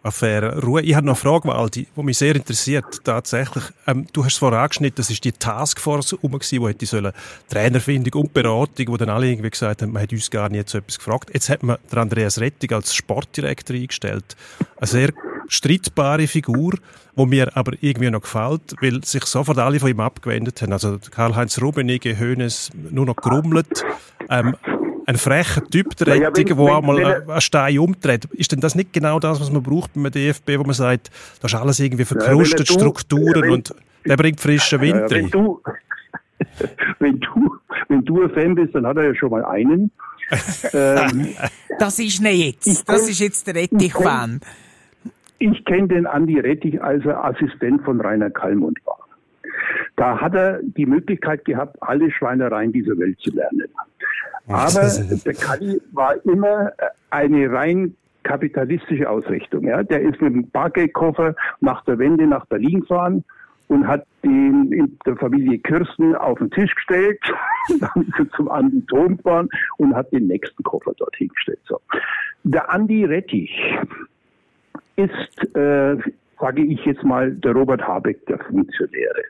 [0.03, 0.83] Affäre Ruhe.
[0.83, 3.05] Ich habe noch eine Frage, Waldi, die mich sehr interessiert.
[3.05, 7.13] Tatsächlich, ähm, du hast es vorher angeschnitten, das ist die Taskforce rum, die hätte sollen
[7.49, 10.79] Trainerfindung und Beratung, wo dann alle irgendwie gesagt haben, man hat uns gar nicht so
[10.79, 11.31] etwas gefragt.
[11.33, 14.37] Jetzt hat man Andreas Rettig als Sportdirektor eingestellt.
[14.79, 15.13] Eine sehr
[15.49, 16.75] streitbare Figur,
[17.15, 20.73] wo mir aber irgendwie noch gefällt, weil sich sofort alle von ihm abgewendet haben.
[20.73, 23.85] Also Karl-Heinz Rummenigge, Hoeneß, nur noch gerummelt.
[24.29, 24.55] Ähm,
[25.07, 28.25] ein frecher Typ, der Ja, ja, wenn- der äh, er- einen Stein umdreht.
[28.33, 31.53] Ist denn das nicht genau das, was man braucht beim DFB, wo man sagt, das
[31.53, 35.23] ist alles irgendwie verkrustet, er du- Strukturen wenn- und der bringt frischen Wind Ja, wenn
[35.25, 35.31] rein?
[35.31, 35.63] du,
[36.99, 37.57] wenn du,
[37.89, 39.91] wenn du ein Fan bist, dann hat er ja schon mal einen.
[40.73, 41.29] ähm,
[41.79, 42.89] Das ist nicht jetzt.
[42.89, 44.41] Das ist jetzt der Rettich-Fan.
[45.39, 48.99] Ich kenne den Andi Rettich, als er Assistent von Rainer Kallmund war.
[49.97, 53.69] Da hat er die Möglichkeit gehabt, alle Schweinereien dieser Welt zu lernen.
[54.49, 54.91] Aber
[55.25, 56.73] der Kalli war immer
[57.11, 59.65] eine rein kapitalistische Ausrichtung.
[59.65, 59.83] Ja.
[59.83, 63.25] Der ist mit dem Bargeldkoffer nach der Wende nach Berlin gefahren
[63.69, 67.21] und hat den in der Familie Kirsten auf den Tisch gestellt.
[67.81, 71.61] Dann ist er zum Andi Thom gefahren und hat den nächsten Koffer dorthin gestellt.
[71.65, 71.81] So.
[72.45, 73.79] Der Andi Rettich
[74.97, 75.97] ist, äh,
[76.41, 79.23] sage ich jetzt mal, der Robert Habeck der Funktionäre.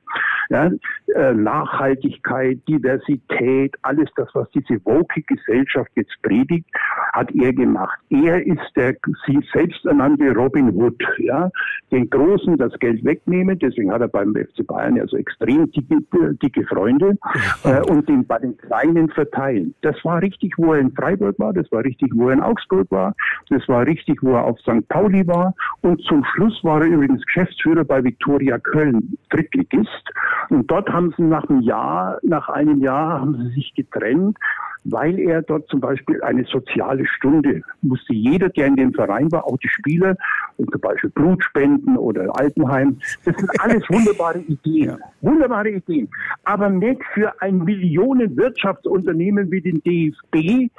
[0.49, 0.71] Ja,
[1.15, 6.67] äh, Nachhaltigkeit, Diversität, alles das, was diese woke Gesellschaft jetzt predigt,
[7.13, 7.99] hat er gemacht.
[8.11, 8.95] Er ist der
[9.27, 11.51] sie selbst ernannte Robin Hood, ja,
[11.91, 16.01] den Großen das Geld wegnehmen, deswegen hat er beim FC Bayern ja so extrem dicke,
[16.43, 17.19] dicke Freunde
[17.65, 19.75] äh, und den bei den Kleinen verteilen.
[19.81, 22.89] Das war richtig, wo er in Freiburg war, das war richtig, wo er in Augsburg
[22.91, 23.15] war,
[23.49, 24.87] das war richtig, wo er auf St.
[24.89, 30.11] Pauli war und zum Schluss war er übrigens Geschäftsführer bei Viktoria Köln, Drittligist
[30.49, 34.39] und dort haben sie nach einem Jahr, nach einem Jahr haben sie sich getrennt,
[34.85, 39.45] weil er dort zum Beispiel eine soziale Stunde musste jeder, der in dem Verein war,
[39.45, 40.17] auch die Spieler,
[40.57, 46.09] zum Beispiel Blutspenden oder Altenheim, das sind alles wunderbare Ideen, wunderbare Ideen,
[46.45, 50.71] aber nicht für ein Millionenwirtschaftsunternehmen wie den DFB,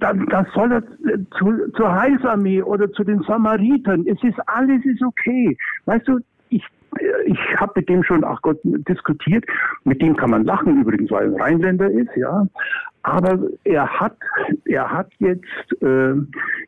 [0.00, 0.82] dann, dann soll er
[1.38, 4.06] zu, zur Heilsarmee oder zu den Samaritern.
[4.06, 5.56] Es ist alles ist okay.
[5.84, 6.64] Weißt du, ich
[7.26, 9.44] ich habe mit dem schon, ach Gott, diskutiert.
[9.84, 12.46] Mit dem kann man lachen übrigens, weil er ein Rheinländer ist, ja.
[13.02, 14.16] Aber er hat,
[14.64, 16.14] er hat jetzt, äh,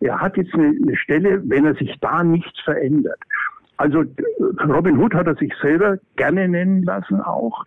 [0.01, 3.19] er hat jetzt eine, eine Stelle, wenn er sich da nichts verändert.
[3.77, 4.05] Also
[4.69, 7.65] Robin Hood hat er sich selber gerne nennen lassen auch.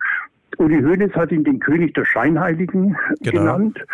[0.58, 3.40] Uli Hoeneß hat ihn den König der Scheinheiligen genau.
[3.40, 3.84] genannt.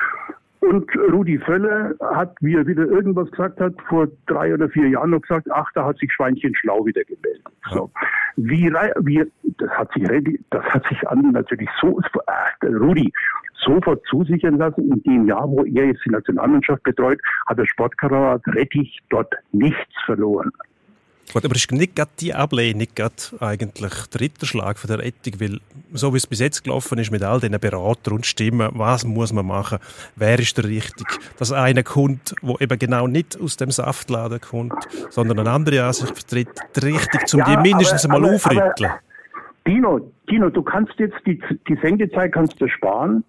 [0.68, 5.10] Und Rudi Völler hat, wie er wieder irgendwas gesagt hat, vor drei oder vier Jahren
[5.10, 7.42] noch gesagt, ach, da hat sich Schweinchen schlau wieder gemeldet.
[7.70, 7.90] So.
[8.36, 9.24] Wie, wie,
[9.56, 10.04] das hat sich,
[10.50, 13.10] das hat sich Andi natürlich so, äh, Rudi,
[13.54, 14.92] sofort zusichern lassen.
[14.92, 19.94] In dem Jahr, wo er jetzt die Nationalmannschaft betreut, hat der Sportkamerad Rettich dort nichts
[20.04, 20.52] verloren.
[21.32, 25.60] Gut, aber ist nicht gerade die Ablehnung gerade eigentlich der Ritterschlag von der Ethik, weil
[25.92, 29.32] so wie es bis jetzt gelaufen ist mit all diesen Beratern und Stimmen, was muss
[29.32, 29.78] man machen,
[30.16, 31.06] wer ist der richtig,
[31.38, 34.74] dass einer kommt, wo eben genau nicht aus dem Saftladen kommt,
[35.10, 38.92] sondern eine andere Ansicht vertritt, der richtig, um ja, die mindestens aber, einmal aufrütteln.
[39.66, 43.24] Dino, Dino, du kannst jetzt die, die Sendezeit kannst du sparen.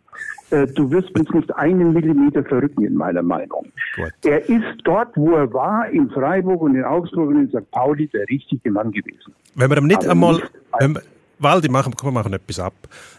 [0.52, 3.68] Äh, du wirst uns nicht einen Millimeter verrücken, in meiner Meinung.
[3.96, 4.12] Gut.
[4.26, 7.70] Er ist dort, wo er war, in Freiburg und in Augsburg und in St.
[7.72, 9.34] Pauli, der richtige Mann gewesen.
[9.56, 11.02] Wenn wir ihm nicht Aber einmal, nicht wenn wir,
[11.40, 12.74] Waldi, machen, komm, wir machen etwas ab.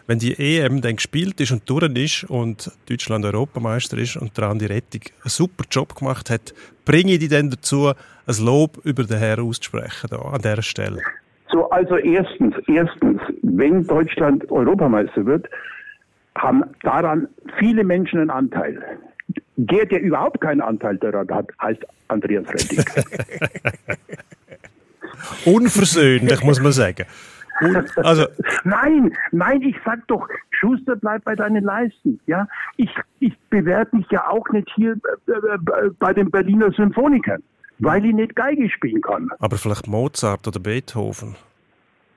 [0.06, 4.48] Wenn die EM dann gespielt ist und durch ist und Deutschland Europameister ist und der
[4.48, 6.52] Andi Rettig einen super Job gemacht hat,
[6.84, 7.92] bringe ich die dann dazu,
[8.26, 11.00] ein Lob über den Herrn auszusprechen, da, an dieser Stelle?
[11.50, 13.20] So, also erstens, erstens,
[13.56, 15.48] wenn Deutschland Europameister wird,
[16.36, 18.82] haben daran viele Menschen einen Anteil.
[19.56, 22.84] Der, der überhaupt keinen Anteil daran hat, heißt Andreas Rettig.
[25.44, 27.04] Unversöhnlich, muss man sagen.
[27.96, 28.26] Also.
[28.64, 32.18] Nein, nein, ich sag doch, Schuster, bleib bei deinen Leisten.
[32.26, 37.42] Ja, ich, ich bewerbe mich ja auch nicht hier äh, äh, bei den Berliner Symphonikern,
[37.78, 39.28] weil ich nicht Geige spielen kann.
[39.38, 41.36] Aber vielleicht Mozart oder Beethoven.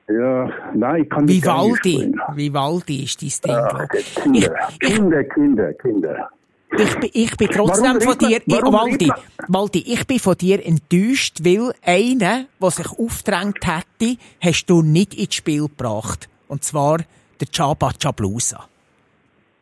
[0.07, 3.55] Ja, nein, ich kann nicht Vivaldi, Vivaldi ist dein Ding.
[3.55, 3.87] Ach,
[4.21, 6.29] Kinder, ich, Kinder, Kinder, Kinder.
[6.77, 9.11] Ich bin, ich bin trotzdem von dir, ich, Waldi,
[9.47, 15.13] Waldi, ich bin von dir enttäuscht, weil einer, der sich aufgedrängt hätte, hast du nicht
[15.13, 16.27] ins Spiel gebracht.
[16.47, 16.97] Und zwar
[17.39, 18.65] der Chaba Chablusa.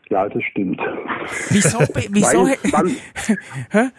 [0.10, 0.82] Ja, das stimmt.
[1.49, 1.80] Wieso?
[2.10, 2.47] wieso?
[2.47, 2.97] Weil, man,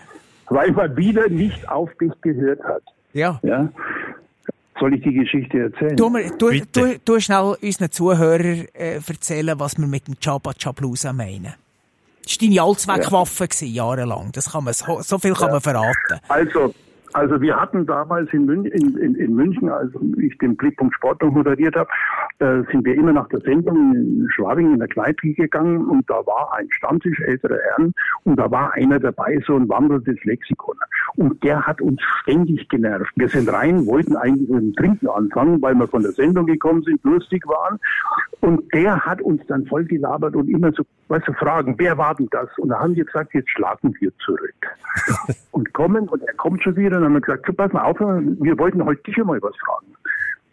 [0.49, 2.83] weil man wieder nicht auf dich gehört hat.
[3.13, 3.41] Ja.
[3.43, 3.69] ja?
[4.79, 5.97] Soll ich die Geschichte erzählen?
[5.97, 11.13] Du, du, du, du schnell unseren Zuhörern äh, erzählen, was wir mit dem Chaba Chablusa
[11.13, 11.55] meinen.
[12.25, 13.85] Das war deine Allzweckwaffe, ja.
[13.85, 14.31] jahrelang.
[14.33, 15.53] Das kann man, so, so viel kann ja.
[15.55, 16.21] man verraten.
[16.29, 16.75] Also,
[17.13, 21.23] also wir hatten damals in, Mün in, in, in München, als ich den Blickpunkt Sport
[21.23, 21.91] noch moderiert habe,
[22.39, 26.27] äh, sind wir immer nach der Sendung in Schwabing in der Kneipe gegangen und da
[26.27, 27.93] war ein Stammtisch älterer Herren
[28.25, 30.77] und da war einer dabei, so ein wandelndes Lexikon.
[31.17, 33.13] Und der hat uns ständig genervt.
[33.17, 36.83] Wir sind rein, wollten eigentlich mit dem Trinken anfangen, weil wir von der Sendung gekommen
[36.83, 37.79] sind, lustig waren.
[38.41, 42.15] Und der hat uns dann voll gelabert und immer so, weißt du, fragen, wer war
[42.15, 42.49] denn das?
[42.59, 44.55] Und da haben wir gesagt, jetzt schlagen wir zurück.
[45.51, 47.99] und kommen, und er kommt schon wieder, und haben wir gesagt, so, pass mal auf,
[48.01, 49.87] wir wollten heute dich mal was fragen.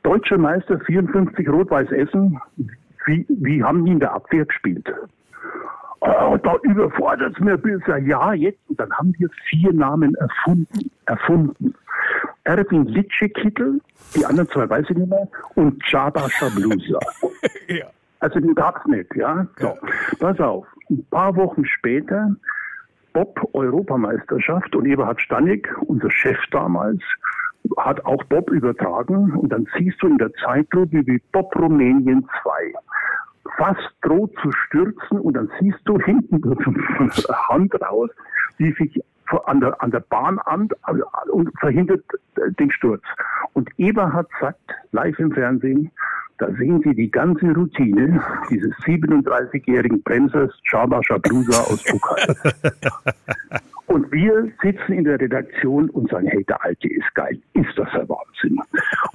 [0.03, 2.39] Deutscher Meister 54 Rot-Weiß Essen,
[3.05, 4.91] wie, wie haben die in der Abwehr gespielt?
[6.01, 7.97] Oh, da überfordert es mir bisher.
[7.99, 8.59] Ja, jetzt.
[8.69, 10.89] Und dann haben wir vier Namen erfunden.
[11.05, 11.75] erfunden.
[12.45, 13.81] Erwin Litschekittel,
[14.15, 16.99] die anderen zwei weiß ich nicht mehr, und Chaba Shablusa.
[17.67, 17.85] ja.
[18.21, 19.45] Also den gab's nicht, ja.
[19.59, 19.75] So, ja.
[20.19, 20.65] pass auf.
[20.89, 22.31] Ein paar Wochen später
[23.13, 27.01] Bob Europameisterschaft und Eberhard Stanik, unser Chef damals,
[27.77, 32.73] hat auch Bob übertragen und dann siehst du in der Zeitlupe wie Bob Rumänien 2
[33.57, 36.41] fast droht zu stürzen und dann siehst du hinten
[36.97, 38.09] von der Hand raus,
[38.57, 39.01] wie sich
[39.45, 40.69] an der, an der Bahn an
[41.31, 42.03] und verhindert
[42.59, 43.03] den Sturz.
[43.53, 45.91] Und Eberhard sagt live im Fernsehen,
[46.39, 52.55] da sehen Sie die ganze Routine dieses 37-jährigen Bremsers Chaba Shablusa aus Bukarest.
[53.87, 57.39] Und wir sitzen in der Redaktion und sagen, hey, der Alte ist geil.
[57.53, 58.59] Ist das ein Wahnsinn?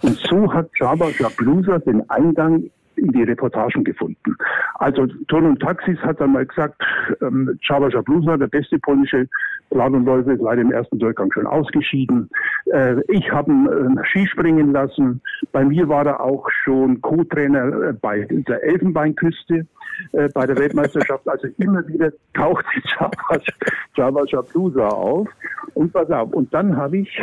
[0.03, 2.65] Und so hat Chaba Shablusa den Eingang
[2.97, 4.37] in die Reportagen gefunden.
[4.75, 6.83] Also Ton und Taxis hat dann mal gesagt,
[7.21, 9.29] ähm, Csaba Jablusa, der beste polnische
[9.71, 12.31] Plan und Läufer, ist leider im ersten Durchgang schon ausgeschieden.
[12.67, 15.21] Äh, ich habe ihn äh, Skispringen lassen.
[15.53, 19.67] Bei mir war er auch schon Co-Trainer äh, bei der Elfenbeinküste
[20.13, 21.29] äh, bei der Weltmeisterschaft.
[21.29, 22.65] Also immer wieder taucht
[23.97, 25.29] Csaba Jablusa auf.
[25.75, 27.21] Und pass auf, und dann habe ich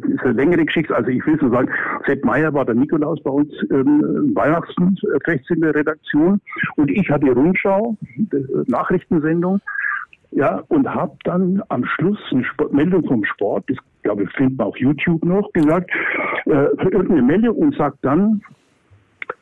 [0.00, 0.94] das ist eine längere Geschichte.
[0.94, 1.68] Also ich will so sagen,
[2.06, 6.40] Sepp Meyer war der Nikolaus bei uns ähm, Weihnachtsfechts in der Redaktion
[6.76, 7.96] und ich hatte Rundschau,
[8.66, 9.60] Nachrichtensendung,
[10.30, 14.58] ja, und habe dann am Schluss eine Sport Meldung vom Sport, das glaube ich findet
[14.58, 15.90] man auf YouTube noch, gesagt,
[16.46, 18.42] äh, irgendeine Meldung und sagt dann,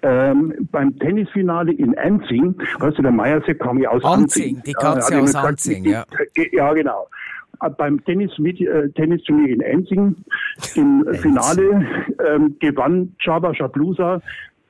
[0.03, 4.57] ähm, beim Tennisfinale in Anzing, weißt du, der Meiersepp kam ja aus Anzing.
[4.57, 6.05] Anzing, die kam ja, aus Anzing, ja.
[6.53, 7.09] Ja, genau
[7.71, 10.17] beim Tennis äh, Tennisturnier in Enzing
[10.75, 11.87] im Finale
[12.27, 14.21] ähm, gewann Chaba Shablusa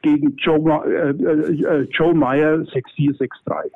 [0.02, 3.70] gegen Joe, äh, äh, Joe Meyer 6-4, 6-3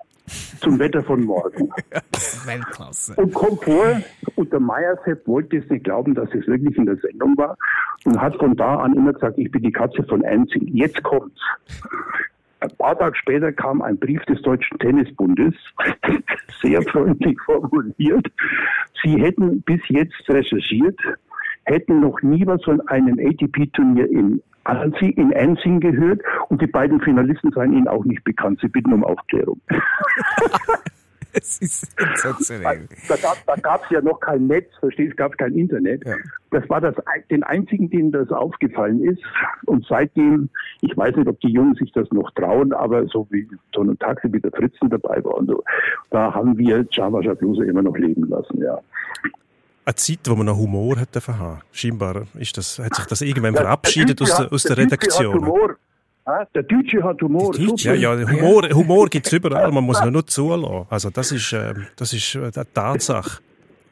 [0.61, 1.71] zum Wetter von morgen.
[2.47, 3.15] Weltklasse.
[3.17, 4.01] Und kommt vor,
[4.35, 7.57] und der Meiersepp wollte es nicht glauben, dass es wirklich in der Sendung war
[8.05, 10.67] und hat von da an immer gesagt, ich bin die Katze von Enzing.
[10.75, 11.41] Jetzt kommt's.
[12.67, 15.55] Ein paar Tage später kam ein Brief des Deutschen Tennisbundes,
[16.63, 18.27] sehr freundlich formuliert.
[19.05, 20.99] Sie hätten bis jetzt recherchiert,
[21.65, 27.01] hätten noch nie was von einem ATP-Turnier in Anzing, in Enzing gehört und die beiden
[27.01, 28.59] Finalisten seien ihnen auch nicht bekannt.
[28.61, 29.61] Sie bitten um Aufklärung.
[31.41, 32.89] Das ist sensationell.
[33.09, 36.03] Da gab es ja noch kein Netz, verstehst du, gab es kein Internet.
[36.07, 36.17] Ja.
[36.51, 36.95] Das war das,
[37.31, 39.23] den einzigen, denen das aufgefallen ist.
[39.67, 40.49] Und seitdem,
[40.81, 43.99] ich weiß nicht, ob die Jungen sich das noch trauen, aber so wie so ein
[43.99, 45.63] Taxi wie der Fritzen dabei war und so,
[46.11, 48.79] da haben wir Java Bluse immer noch leben lassen, ja.
[49.85, 51.61] Eine Zeit, wo man noch Humor hätte haben.
[51.71, 55.35] Scheinbar ist das, hat sich das irgendwann ja, verabschiedet aus, der, aus der, der Redaktion.
[55.35, 55.77] Humor.
[56.27, 57.53] Der Deutsche hat Humor.
[57.53, 60.85] Deutsche, ja, ja, Humor, Humor gibt es überall, man muss ihn nur zulassen.
[60.91, 63.41] Also das ist, äh, das ist äh, eine Tatsache.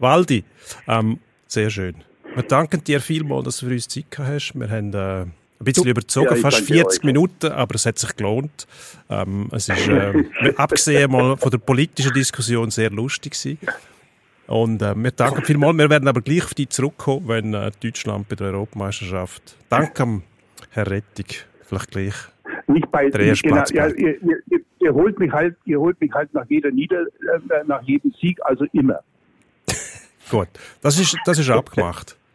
[0.00, 0.42] Waldi,
[0.88, 1.94] ähm, sehr schön.
[2.34, 4.54] Wir danken dir vielmals, dass du für uns Zeit gehabt hast.
[4.54, 8.66] Wir haben äh, ein bisschen überzogen, ja, fast 40 Minuten, aber es hat sich gelohnt.
[9.08, 10.24] Ähm, es ist, äh,
[10.56, 13.58] abgesehen mal von der politischen Diskussion, sehr lustig gewesen.
[14.48, 15.78] Und äh, wir danken vielmals.
[15.78, 19.56] Wir werden aber gleich auf dich zurückkommen, wenn äh, Deutschland bei der Europameisterschaft.
[19.68, 20.22] Danke,
[20.70, 22.14] Herr Rettig vielleicht gleich.
[22.66, 24.42] Nicht bei genau, ja, ihr, ihr,
[24.78, 28.38] ihr, holt mich halt, ihr holt mich halt nach jeder Nieder, äh, nach jedem Sieg,
[28.44, 29.00] also immer.
[30.30, 30.48] Gut,
[30.82, 32.16] das ist, das ist abgemacht.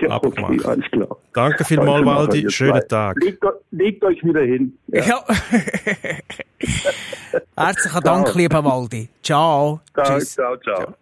[0.00, 0.54] Ja, abgemacht.
[0.54, 1.16] Okay, alles klar.
[1.34, 2.50] Danke vielmals, Waldi.
[2.50, 3.16] Schönen Tag.
[3.22, 4.78] Legt, legt, euch wieder hin.
[4.86, 5.04] Ja.
[5.04, 5.24] ja.
[7.56, 9.10] Herzlichen Dank, lieber Waldi.
[9.22, 9.82] Ciao.
[9.92, 10.32] ciao Tschüss.
[10.32, 10.76] Ciao, ciao.
[10.76, 10.94] ciao.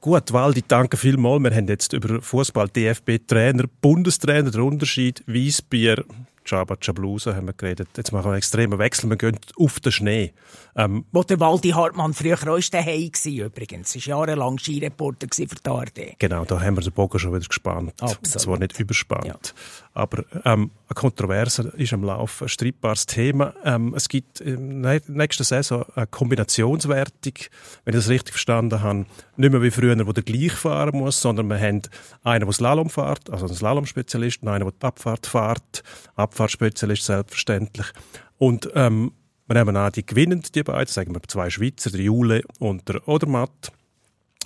[0.00, 1.42] Gut, Waldi, danke vielmals.
[1.42, 6.04] Wir haben jetzt über Fußball, DFB-Trainer, Bundestrainer, der Unterschied, Weißbier,
[6.48, 7.88] Chaba Chablusa haben wir geredet.
[7.96, 9.10] Jetzt machen wir einen extremen Wechsel.
[9.10, 10.32] Wir gehen auf den Schnee.
[10.76, 13.94] Ähm, Wo der Waldi Hartmann früher auch daheim war, übrigens.
[13.94, 16.18] Er war jahrelang Skireporter für die ARD.
[16.18, 17.92] Genau, da haben wir den Bogen schon wieder gespannt.
[18.00, 18.26] Absolut.
[18.26, 19.26] Zwar nicht überspannt.
[19.26, 19.34] Ja.
[19.94, 23.54] Aber ähm, eine Kontroverse ist am Laufen, ein streitbares Thema.
[23.64, 27.34] Ähm, es gibt in der nächsten Saison eine Kombinationswertung,
[27.84, 29.06] wenn ich das richtig verstanden habe.
[29.36, 31.82] Nicht mehr wie früher, wo der gleich fahren muss, sondern wir haben
[32.22, 35.82] einen, der Slalom fährt, also einen Slalom-Spezialist, einen, der die Abfahrt fährt,
[36.14, 37.86] Abfahrtsspezialist selbstverständlich.
[38.38, 39.12] Und ähm,
[39.46, 43.06] wir nehmen an, die gewinnen, die beiden, sagen wir zwei Schweizer, der Jule und der
[43.08, 43.72] Odermatt,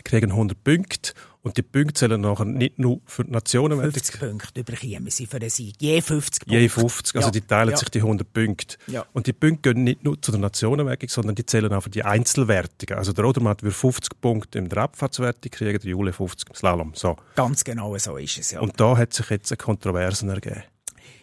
[0.04, 1.12] kriegen 100 Punkte
[1.42, 3.80] und die Punkte zählen nachher nicht nur für die Nationen.
[3.80, 5.74] 50 Punkte überkommen sie für den Sieg.
[5.80, 6.60] Je 50 Punkte.
[6.60, 7.32] Je 50, also ja.
[7.32, 7.76] die teilen ja.
[7.76, 8.76] sich die 100 Punkte.
[8.86, 9.04] Ja.
[9.12, 12.04] Und die Punkte gehen nicht nur zu der Nationenwertung, sondern die zählen auch für die
[12.04, 12.96] Einzelwertungen.
[12.96, 16.92] Also der Odermatt wird 50 Punkte in der Abfahrtswertung kriegen, der Jule 50 im Slalom.
[16.94, 17.16] So.
[17.34, 18.60] Ganz genau so ist es, ja.
[18.60, 20.62] Und da hat sich jetzt eine Kontroversen ergeben.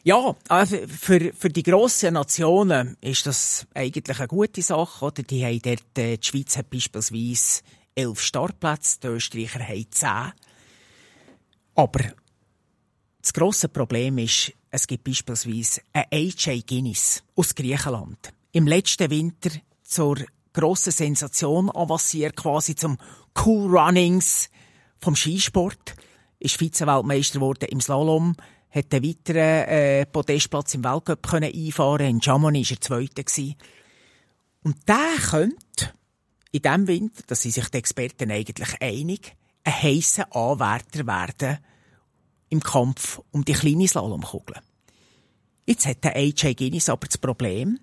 [0.04, 5.06] Ja, also für, für die grossen Nationen ist das eigentlich eine gute Sache.
[5.06, 5.24] Oder?
[5.24, 7.62] Die, haben dort, äh, die Schweiz hat beispielsweise
[7.96, 10.32] elf Startplätze, die Österreicher haben zehn.
[11.76, 12.00] Aber
[13.22, 18.34] das grosse Problem ist, es gibt beispielsweise einen AJ Guinness aus Griechenland.
[18.52, 19.52] Im letzten Winter
[19.84, 20.18] zur
[20.54, 22.98] grossen Sensation avanciert, quasi zum
[23.46, 24.50] Cool Runnings
[25.00, 25.96] vom Skisport
[26.40, 28.36] ist Vize-Weltmeister geworden im Slalom,
[28.70, 32.08] hat einen weiteren äh, Podestplatz im Weltcup können einfahren.
[32.08, 33.24] In Chamonix war er Zweiter.
[33.24, 33.56] Gewesen.
[34.64, 35.94] Und der könnte
[36.52, 41.60] in diesem Winter, da sind sich die Experten eigentlich einig, ein heisser Anwärter werden
[42.50, 44.56] im Kampf um die kleine Slalomkugel.
[45.66, 47.80] Jetzt hat der AJ Guinness aber das Problem,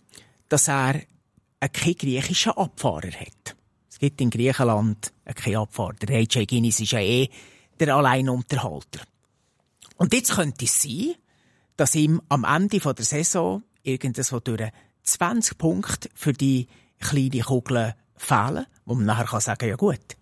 [0.49, 1.03] dass er
[1.61, 3.57] keinen griechischen Abfahrer hat.
[3.89, 5.95] Es gibt in Griechenland keinen Abfahrer.
[5.95, 7.29] Der AJ Guinness ist ja eh
[7.79, 9.01] der Alleinunterhalter.
[9.97, 11.15] Und jetzt könnte es sein,
[11.77, 14.71] dass ihm am Ende der Saison irgendwas durch
[15.05, 16.67] 20 Punkte für die
[16.99, 20.17] kleine Kugel fehlen, wo man nachher kann sagen, ja gut,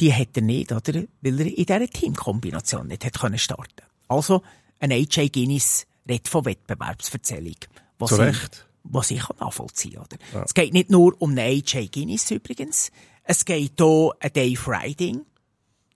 [0.00, 1.02] die hat er nicht, oder?
[1.20, 3.82] Weil er in dieser Teamkombination nicht hat können starten.
[4.08, 4.42] Also,
[4.78, 7.56] ein AJ Guinness redet von Wettbewerbsverzählung.
[7.98, 8.38] Was Zu ich-.
[8.82, 10.16] Was ich kann nachvollziehen oder?
[10.42, 12.90] Es geht nicht nur um einen AJ Guinness übrigens.
[13.24, 15.26] Es geht auch um Dave Riding,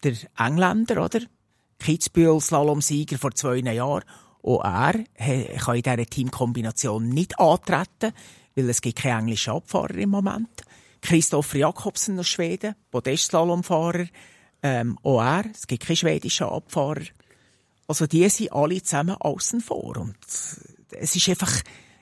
[0.02, 1.20] der Engländer, oder?
[1.78, 4.04] Kitzbühel Slalom-Sieger vor zwei Jahren.
[4.42, 8.12] Auch er kann in dieser Teamkombination nicht antreten,
[8.54, 10.62] weil es gibt keine englischen Abfahrer im Moment.
[11.04, 14.06] Christopher Jakobsen aus Schweden, Podest-Slalomfahrer.
[14.62, 17.02] Ähm, auch er, es gibt keine schwedischen Abfahrer.
[17.86, 19.98] Also die sind alle zusammen außen vor.
[19.98, 21.52] Und es ist einfach,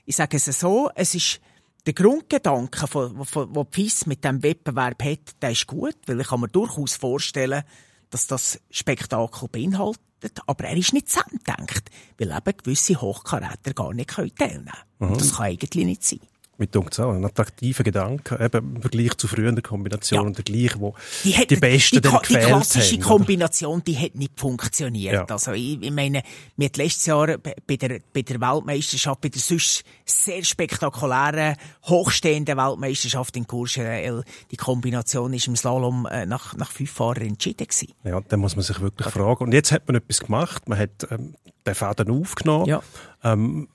[0.05, 1.41] ich sage es so, es ist
[1.85, 6.29] der Grundgedanke, von, von, wo FIS mit dem Wettbewerb hat, der ist gut, weil ich
[6.29, 7.65] kann mir durchaus vorstellen,
[8.11, 14.11] dass das Spektakel beinhaltet, aber er ist nicht zusammengedacht, weil eben gewisse Hochkaräter gar nicht
[14.11, 15.19] teilnehmen können.
[15.19, 16.21] Das kann eigentlich nicht sein.
[16.59, 17.13] Mit uns auch.
[17.13, 20.43] Ein attraktiver Gedanke, eben im Vergleich zu früheren Kombinationen, Ja.
[20.43, 20.95] der gleiche, wo
[21.25, 22.99] Die, hat, die Besten die, die gefehlt klassische haben.
[23.03, 23.09] oder?
[23.09, 25.15] Kombination, die hat nicht funktioniert.
[25.15, 25.25] Ja.
[25.25, 26.23] Also ich, ich meine,
[26.57, 31.57] wir hatten letztes Jahr bei bei der, bei der Weltmeisterschaft, bei der sonst sehr spektakulären,
[31.85, 37.67] hochstehenden Weltmeisterschaft in Courchevel, die Kombination ist im Slalom äh, nach, nach fünf Fahrern entschieden
[37.67, 37.93] gewesen.
[38.05, 39.45] Ja, da muss man sich wirklich fragen.
[39.45, 40.69] Und jetzt hat man etwas gemacht.
[40.69, 41.35] Man hat ähm,
[41.67, 42.67] den Faden aufgenommen.
[42.67, 42.83] Ja.
[43.25, 43.69] Ähm,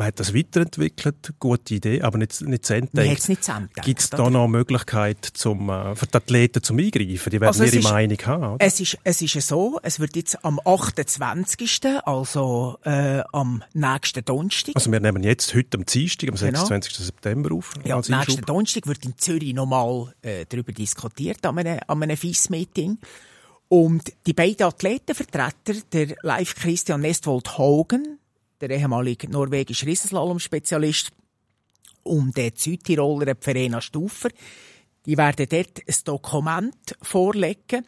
[0.00, 1.34] man hat das weiterentwickelt.
[1.38, 3.84] Gute Idee, aber nicht, nicht zu Ende gedacht.
[3.84, 4.30] Gibt es da oder?
[4.30, 7.28] noch Möglichkeit zum, äh, für die Athleten zum Eingreifen?
[7.30, 8.54] Die werden Also ihre ist- Meinung haben.
[8.54, 8.64] Oder?
[8.64, 14.74] Es ist, es ist so, es wird jetzt am 28., also äh, am nächsten Donnerstag,
[14.76, 16.58] Also wir nehmen jetzt heute am Dienstag, am Genau.
[16.66, 16.96] 26.
[16.96, 17.74] September auf.
[17.84, 18.40] Ja, als nächsten.
[18.42, 22.98] Donnerstag wird in Zürich nochmal äh, darüber diskutiert, an einem, an einem FIS-Meeting.
[23.68, 28.16] Und die beiden Athletenvertreter, der Live Christian Nestwold Hogan,
[28.60, 31.12] der ehemalige norwegische Riesenslalom-Spezialist,
[32.02, 34.30] und der Südtiroler Verena Stufer,
[35.06, 37.86] die werden dort ein Dokument vorlegen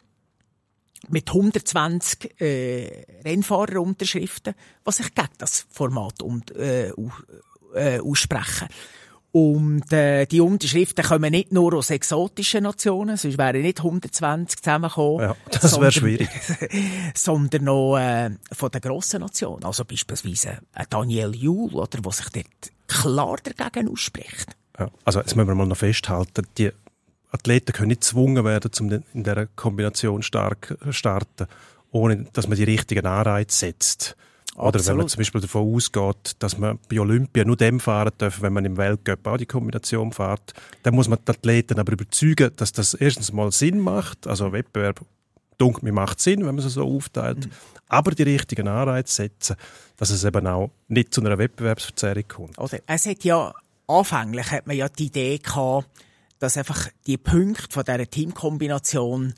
[1.09, 6.89] mit 120 äh, Rennfahrerunterschriften, was sich gegen das Format um, äh,
[7.75, 8.67] äh, aussprechen.
[9.35, 15.21] Und äh, die Unterschriften kommen nicht nur aus exotischen Nationen, sonst wären nicht 120 zusammengekommen.
[15.21, 16.29] Ja, das wäre schwierig.
[17.15, 19.63] sondern noch äh, von den grossen Nationen.
[19.63, 22.45] Also beispielsweise ein Daniel Juhl, oder, der sich dort
[22.87, 24.55] klar dagegen ausspricht.
[24.77, 24.91] Ja.
[25.03, 26.71] Also jetzt müssen wir mal noch festhalten, die
[27.31, 31.47] Athleten können nicht gezwungen werden, um in dieser Kombination stark zu starten,
[31.89, 34.15] ohne dass man die richtigen Anreize setzt.
[34.55, 35.09] Oder wenn man Absolut.
[35.09, 38.77] zum Beispiel davon ausgeht, dass man bei Olympia nur dem fahren darf, wenn man im
[38.77, 43.33] Weltcup auch die Kombination fährt, dann muss man die Athleten aber überzeugen, dass das erstens
[43.33, 45.01] mal Sinn macht, also Wettbewerb
[45.57, 47.49] dunkel, mir macht Sinn, wenn man es so aufteilt,
[47.87, 49.55] aber die richtigen Anreize setzen,
[49.97, 52.59] dass es eben auch nicht zu einer Wettbewerbsverzerrung kommt.
[52.59, 52.79] Oder?
[52.85, 53.53] Es hat ja,
[53.87, 55.87] anfänglich hat man ja die Idee gehabt,
[56.37, 59.33] dass einfach die Punkte von dieser Teamkombination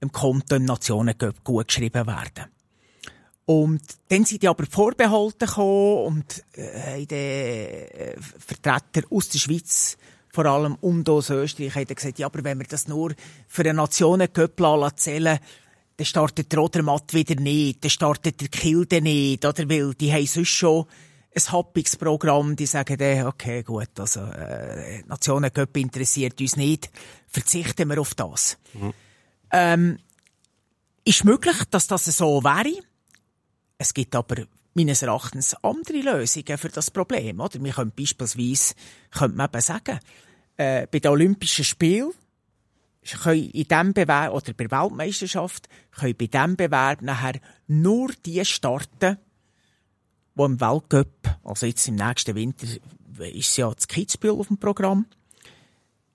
[0.00, 2.51] im Konto im Nationencup gut geschrieben werden.
[3.44, 9.96] Und dann sind die aber Vorbehalte gekommen und äh, die äh, Vertreter aus der Schweiz
[10.32, 13.12] vor allem und aus Österreich haben gesagt, ja, aber wenn wir das nur
[13.48, 15.38] für einen Nationencup lassen zählen,
[15.96, 19.68] dann startet der Rodermatt wieder nicht, dann startet der Kilde nicht, oder?
[19.68, 20.86] Weil die haben sonst schon
[21.34, 26.90] ein Happungsprogramm, die sagen dann, okay, gut, also, äh, Nationencup interessiert uns nicht,
[27.28, 28.58] verzichten wir auf das.
[29.50, 29.98] Ähm,
[31.04, 32.72] ist möglich, dass das so wäre.
[33.82, 37.40] Es gibt aber meines Erachtens andere Lösungen für das Problem.
[37.40, 37.60] Oder?
[37.60, 38.74] Wir können beispielsweise
[39.10, 39.98] könnte man eben sagen,
[40.56, 42.12] äh, bei den Olympischen Spielen
[43.24, 48.44] können in diesem Bewerb, oder bei der Weltmeisterschaft, können bei diesem Bewerb nachher nur die
[48.44, 49.18] starten,
[50.36, 52.68] die im Weltcup, also jetzt im nächsten Winter,
[53.18, 55.06] ist ja das Kitzbühel auf dem Programm,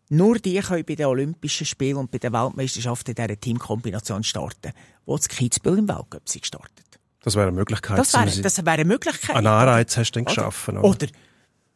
[0.08, 4.72] nur die können bei den Olympischen Spielen und bei den Weltmeisterschaften in dieser Teamkombination starten,
[5.06, 6.87] die das Kitzbühel im Weltcup sind gestartet.
[7.22, 7.98] Das wäre eine Möglichkeit.
[7.98, 9.36] Das wäre, das wäre eine Möglichkeit.
[9.36, 10.36] einen Anreiz hast du dann Oder?
[10.36, 10.78] geschaffen.
[10.78, 10.88] Oder?
[10.88, 11.08] Oder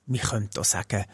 [0.05, 1.05] wir könnten auch sagen,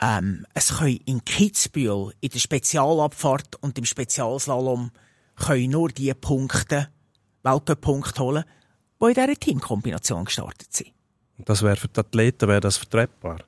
[0.00, 4.90] ähm, es können in Kitzbühel, in der Spezialabfahrt und im Spezialslalom,
[5.36, 6.88] können nur die Punkte,
[7.42, 8.44] Weltcup-Punkte holen,
[9.00, 10.92] die in dieser Teamkombination gestartet sind.
[11.38, 13.38] Und das wäre für die Athleten wäre das vertretbar.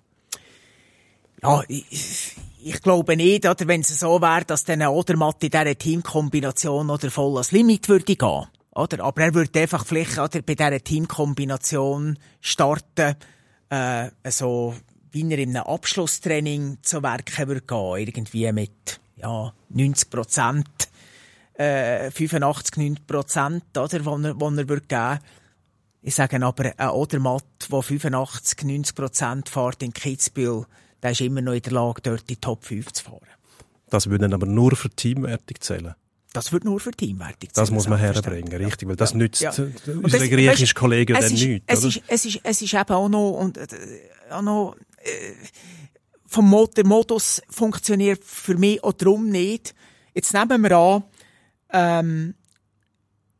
[1.43, 5.51] Ja, ich, ich glaube nicht, oder wenn es so wäre, dass dann ein Odermatt in
[5.51, 8.47] dieser Teamkombination oder voll ans Limit würde gehen.
[8.79, 9.03] Oder?
[9.03, 13.17] Aber er würde einfach vielleicht oder, bei dieser Teamkombination starten,
[13.71, 14.75] äh, so
[15.11, 17.97] wie er in einem Abschlusstraining zu Werken würde gehen.
[17.97, 20.69] Irgendwie mit ja, 90 Prozent,
[21.55, 25.19] äh, 85, 90 Prozent, oder, wo er, wo er würde geben
[26.03, 30.67] Ich sage aber, ein Odermatt, der 85, 90 Prozent fährt in Kitzbühel,
[31.03, 33.27] der ist immer noch in der Lage, dort die Top 5 zu fahren.
[33.91, 35.95] Das würde dann aber nur für Teamwertung zählen.
[36.33, 39.51] Das wird nur für Teamwertung Das muss man herbringen, richtig, weil das nützt Ja.
[39.51, 41.85] Und unseren das- griechischen Kollegen es dann ist, nichts, es?
[41.85, 43.67] Ist, es, ist, es ist eben auch noch, und, äh,
[44.31, 45.35] auch noch äh,
[46.27, 49.75] vom Mo der Modus funktioniert für mich auch darum nicht.
[50.15, 51.05] Jetzt nehmen wir an,
[51.73, 52.35] ähm,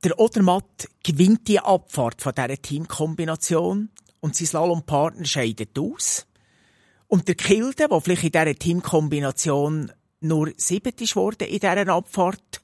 [0.05, 6.27] der Odermatt gewinnt die Abfahrt von dieser Teamkombination und sein Slalompartner scheidet aus.
[7.07, 12.63] Und der Kilde, der vielleicht in dieser Teamkombination nur siebte ist worden in dieser Abfahrt,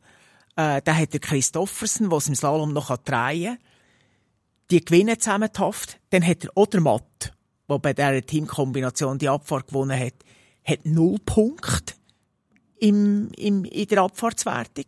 [0.56, 3.58] äh, der hat der Christoffersen, der im Slalom noch drehen kann.
[4.70, 6.00] Die gewinnen zusammen die Haft.
[6.10, 7.32] Dann hat der Odermatt,
[7.68, 10.14] der bei dieser Teamkombination die Abfahrt gewonnen hat,
[10.64, 11.94] hat null Punkte
[12.78, 14.86] im, im, in der Abfahrtswertung.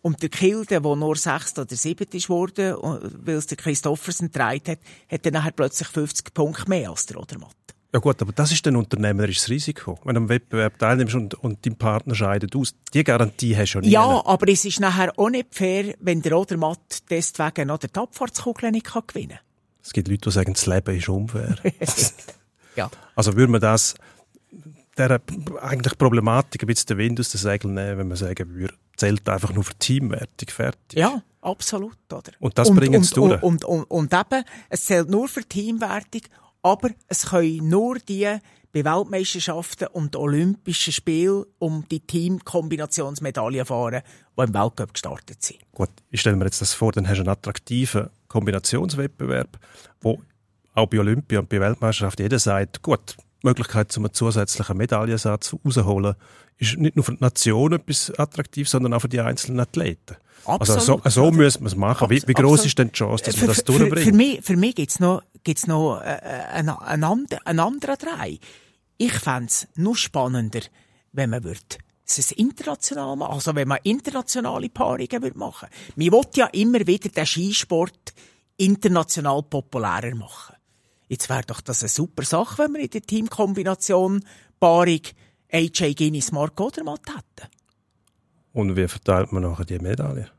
[0.00, 4.62] Und der Kilde, der nur sechster oder siebter ist worden, weil es der Christoffersen getragen
[4.66, 4.80] hat,
[5.10, 7.61] hat dann nachher plötzlich 50 Punkte mehr als der Odermatt.
[7.94, 9.98] Ja gut, aber das ist ein unternehmerisches Risiko.
[10.04, 13.78] Wenn du am Wettbewerb teilnimmst und, und dein Partner scheidet aus, die Garantie hast du
[13.78, 13.90] ja nie.
[13.90, 18.70] Ja, aber es ist nachher auch nicht fair, wenn der Odermatt deswegen noch die Abfahrtskugel
[18.70, 19.38] nicht kann gewinnen
[19.82, 21.56] Es gibt Leute, die sagen, das Leben ist unfair.
[22.74, 22.90] Ja.
[23.14, 23.94] also würde man das,
[24.96, 25.20] der
[25.60, 29.28] eigentlich Problematik ein bisschen den Wind aus den Segeln nehmen, wenn man sagen würde, zählt
[29.28, 30.98] einfach nur für Teamwertung, fertig.
[30.98, 32.32] Ja, absolut, oder?
[32.40, 33.42] Und das bringen sie und, durch.
[33.42, 36.22] Und, und, und, und eben, es zählt nur für Teamwertung,
[36.62, 38.28] aber es können nur die
[38.72, 44.02] bei Weltmeisterschaften und Olympischen Spielen um die Teamkombinationsmedaillen fahren,
[44.38, 45.60] die im Weltcup gestartet sind.
[45.72, 49.58] Gut, ich stelle mir jetzt das vor, dann hast du einen attraktiven Kombinationswettbewerb,
[50.00, 50.20] wo
[50.74, 55.54] auch bei Olympia und bei Weltmeisterschaft jeder sagt, gut, die Möglichkeit zum einen zusätzlichen Medaillensatz
[55.64, 56.14] rausholen,
[56.58, 60.16] ist nicht nur für die Nation etwas attraktiv, sondern auch für die einzelnen Athleten.
[60.44, 61.12] Also so, Absolut.
[61.12, 62.10] so müssen wir es machen.
[62.10, 62.66] Wie, wie groß Absolut.
[62.66, 64.06] ist denn die Chance, dass Für- man das für, für, durchbringt?
[64.08, 68.38] für mich, für mich gibt's noch, gibt's noch äh, einen, einen, and- einen anderen Drei.
[68.98, 70.60] Ich fänd's noch spannender,
[71.12, 71.78] wenn man würd
[72.18, 75.68] es international machen, also wenn man internationale Paarungen würde machen.
[75.96, 78.12] Man will ja immer wieder den Skisport
[78.58, 80.56] international populärer machen.
[81.08, 84.24] Jetzt wäre doch das eine super Sache, wenn wir in der Teamkombination
[84.60, 85.00] Paarung
[85.50, 87.50] AJ Guinness Mark Odermatt hätten.
[88.52, 90.30] Und wie verteilt man nachher die Medaille?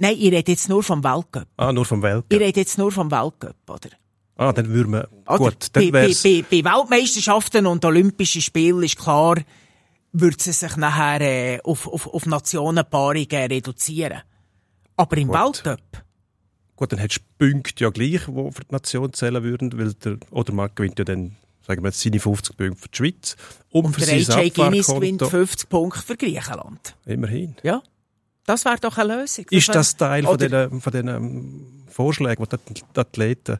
[0.00, 1.46] Nein, ich rede jetzt nur vom Weltcup.
[1.56, 2.40] Ah, nur vom Ich Weltcup.
[2.40, 3.90] rede jetzt nur vom Weltcup, oder?
[4.36, 5.36] Ah, dann würde man, Oder?
[5.38, 9.34] gut, bei, dann bei, bei, bei Weltmeisterschaften und Olympischen Spielen ist klar,
[10.12, 14.22] würde sie sich nachher äh, auf, auf, auf Nationenpaarungen reduzieren.
[14.96, 15.36] Aber im Gut.
[15.64, 16.04] Weltcup,
[16.76, 20.18] gut, dann hättest du Punkte ja gleich, die für die Nation zählen würden, weil der
[20.30, 21.34] Odermatt gewinnt ja dann,
[21.66, 23.36] sagen wir jetzt, seine 50 Punkte für die Schweiz.
[23.70, 26.94] Und, und für der AJ Guinness gewinnt Abfahrkonto- 50 Punkte für Griechenland.
[27.06, 27.56] Immerhin.
[27.64, 27.82] Ja,
[28.48, 29.44] das wäre doch eine Lösung.
[29.50, 33.58] Ist das Teil von Oder- diesen, von diesen ähm, Vorschlägen, die die Athleten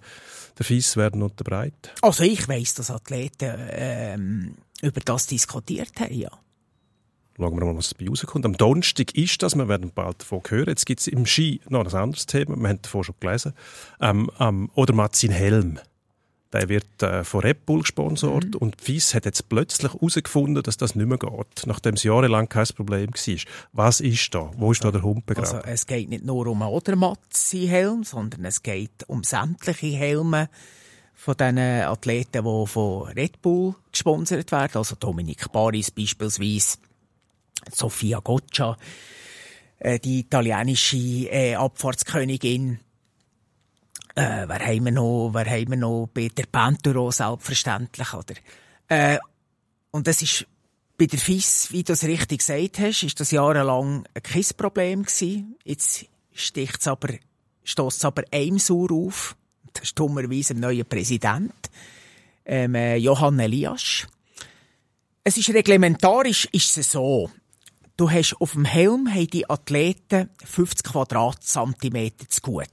[0.59, 1.91] der FIS werden unterbreiten?
[2.01, 6.30] Also ich weiss, dass Athleten ähm, über das diskutiert haben, ja.
[7.36, 8.45] Schauen wir mal, was bei rauskommt.
[8.47, 10.68] Am Donnerstag ist das, wir werden bald davon hören.
[10.68, 13.53] Jetzt gibt es im Ski noch ein anderes Thema, wir haben davon schon gelesen.
[14.01, 15.78] Ähm, ähm, Odermatt sein Helm.
[16.53, 18.55] Der wird äh, von Red Bull gesponsert Mhm.
[18.61, 22.66] und FIS hat jetzt plötzlich herausgefunden, dass das nicht mehr geht, nachdem es jahrelang kein
[22.74, 23.36] Problem war.
[23.72, 24.51] Was ist da?
[24.57, 25.57] Wo ist da der Hund begraben?
[25.57, 30.49] Also es geht nicht nur um einen Odermatt-Helm, sondern es geht um sämtliche Helme
[31.14, 34.76] von diesen Athleten, die von Red Bull gesponsert werden.
[34.76, 36.78] Also Dominik Paris beispielsweise,
[37.72, 38.76] Sofia Goccia,
[39.80, 42.78] äh, die italienische äh, Abfahrtskönigin.
[44.18, 45.30] Äh, wer haben wir noch?
[45.32, 46.08] Wer haben wir noch?
[46.12, 48.34] Peter Panturo selbstverständlich, oder?
[48.88, 49.18] Äh,
[49.92, 50.44] und das ist
[50.96, 55.54] bei der FIS, wie du es richtig gesagt hast, ist das jahrelang kein Problem gewesen.
[55.62, 57.14] Jetzt sticht's aber,
[57.62, 59.36] stösst aber einem Sauer auf.
[59.72, 61.70] Das ist dummerweise ein neuer Präsident,
[62.44, 64.08] ähm, äh, Johann Elias.
[65.22, 67.30] Es ist reglementarisch, ist es so.
[67.96, 72.66] Du hast auf dem Helm haben die Athleten 50 Quadratzentimeter zu gut,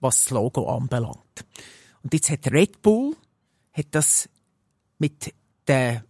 [0.00, 1.44] was das Logo anbelangt.
[2.02, 3.16] Und jetzt hat Red Bull
[3.72, 4.28] hat das
[4.98, 5.34] mit
[5.66, 6.02] den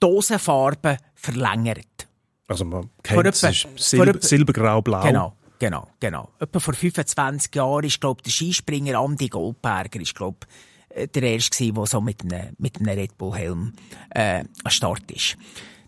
[0.00, 2.06] Dosenfarben verlängert.
[2.48, 5.02] Also man kennt es, ist etwa- silbergrau-blau.
[5.02, 5.34] Genau.
[5.58, 6.28] genau, genau.
[6.38, 10.46] Etwa vor 25 Jahren ist, glaube der Skispringer Andi Goldberger ist, glaub,
[10.90, 13.72] äh, der erste der so mit einem, mit einem Red Bull Helm,
[14.10, 15.36] äh, an Start ist.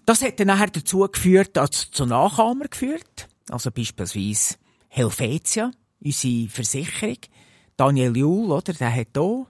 [0.04, 3.28] Das hat dann nachher dazu geführt, also zu Nachahmer geführt.
[3.50, 4.56] Also beispielsweise
[4.88, 5.70] Helvetia,
[6.02, 7.18] unsere Versicherung.
[7.78, 9.46] Daniel Juhl, oder, der hat hier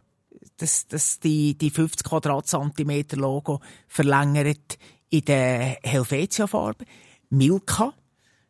[0.59, 6.85] das, das die, die 50 Quadratzentimeter Logo verlängert in der Helvetia-Farbe.
[7.31, 7.95] Milka,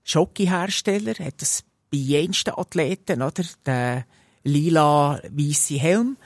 [0.02, 1.62] Schoki-Hersteller, hat das
[1.92, 3.44] bei jensten Athleten, oder?
[3.64, 4.04] Der
[4.42, 6.16] lila-weisse Helm.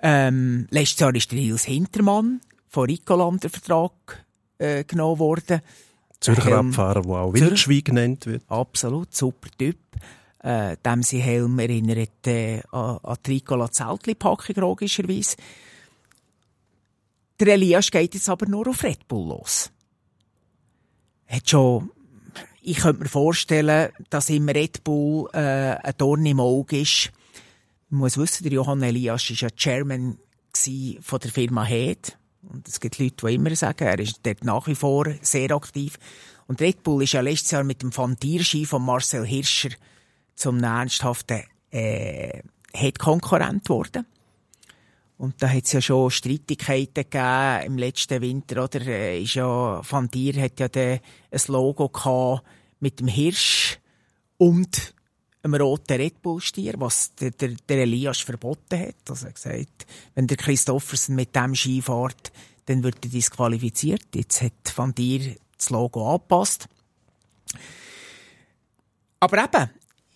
[0.00, 4.26] Ähm, letztes Jahr ist der Nils Hintermann von Ricoland der Vertrag
[4.58, 5.62] äh, genommen worden.
[6.20, 8.42] Zürcher Helm- Abfahrer, der auch Wildschwein genannt wird.
[8.48, 9.78] Absolut, super Typ.
[10.42, 15.36] Äh, dem sein Helm erinnert äh, an, an die Zeltli-Packung, logischerweise.
[17.38, 19.70] Der Elias geht jetzt aber nur auf Red Bull los.
[21.28, 21.92] Hat schon,
[22.60, 27.12] ich könnte mir vorstellen, dass ihm Red Bull äh, ein Dorn im Auge ist.
[27.88, 30.18] Man muss wissen, der Johann Elias war ja Chairman
[31.00, 32.18] von der Firma Head.
[32.42, 35.98] Und es gibt Leute, die immer sagen, er ist dort nach wie vor sehr aktiv.
[36.48, 39.70] Und Red Bull ist ja letztes Jahr mit dem Fantierski von Marcel Hirscher
[40.34, 42.42] zum ernsthaften äh,
[42.74, 44.06] Head-Konkurrent geworden.
[45.18, 48.80] Und da hat es ja schon Streitigkeiten gegeben im letzten Winter, oder?
[48.80, 50.98] Äh, Ist ja, Van Dier hat ja de,
[51.30, 52.44] ein Logo gehabt
[52.80, 53.78] mit dem Hirsch
[54.38, 54.94] und
[55.44, 58.96] einem roten Red Bull-Stier, was der, der, der Elias verboten hat.
[59.08, 62.32] Also er hat gesagt, wenn der Christoffersen mit dem Ski fährt,
[62.66, 64.06] dann wird er disqualifiziert.
[64.14, 66.68] Jetzt hat Van Dier das Logo angepasst.
[69.20, 69.70] Aber eben,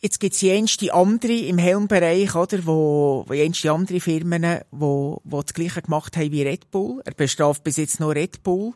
[0.07, 5.53] jetzt gibt's jenste andere im Helmbereich, oder, wo, wo jenste andere Firmen, wo, wo das
[5.53, 7.03] Gleiche gemacht haben wie Red Bull.
[7.05, 8.73] Er bestraft bis jetzt nur Red Bull.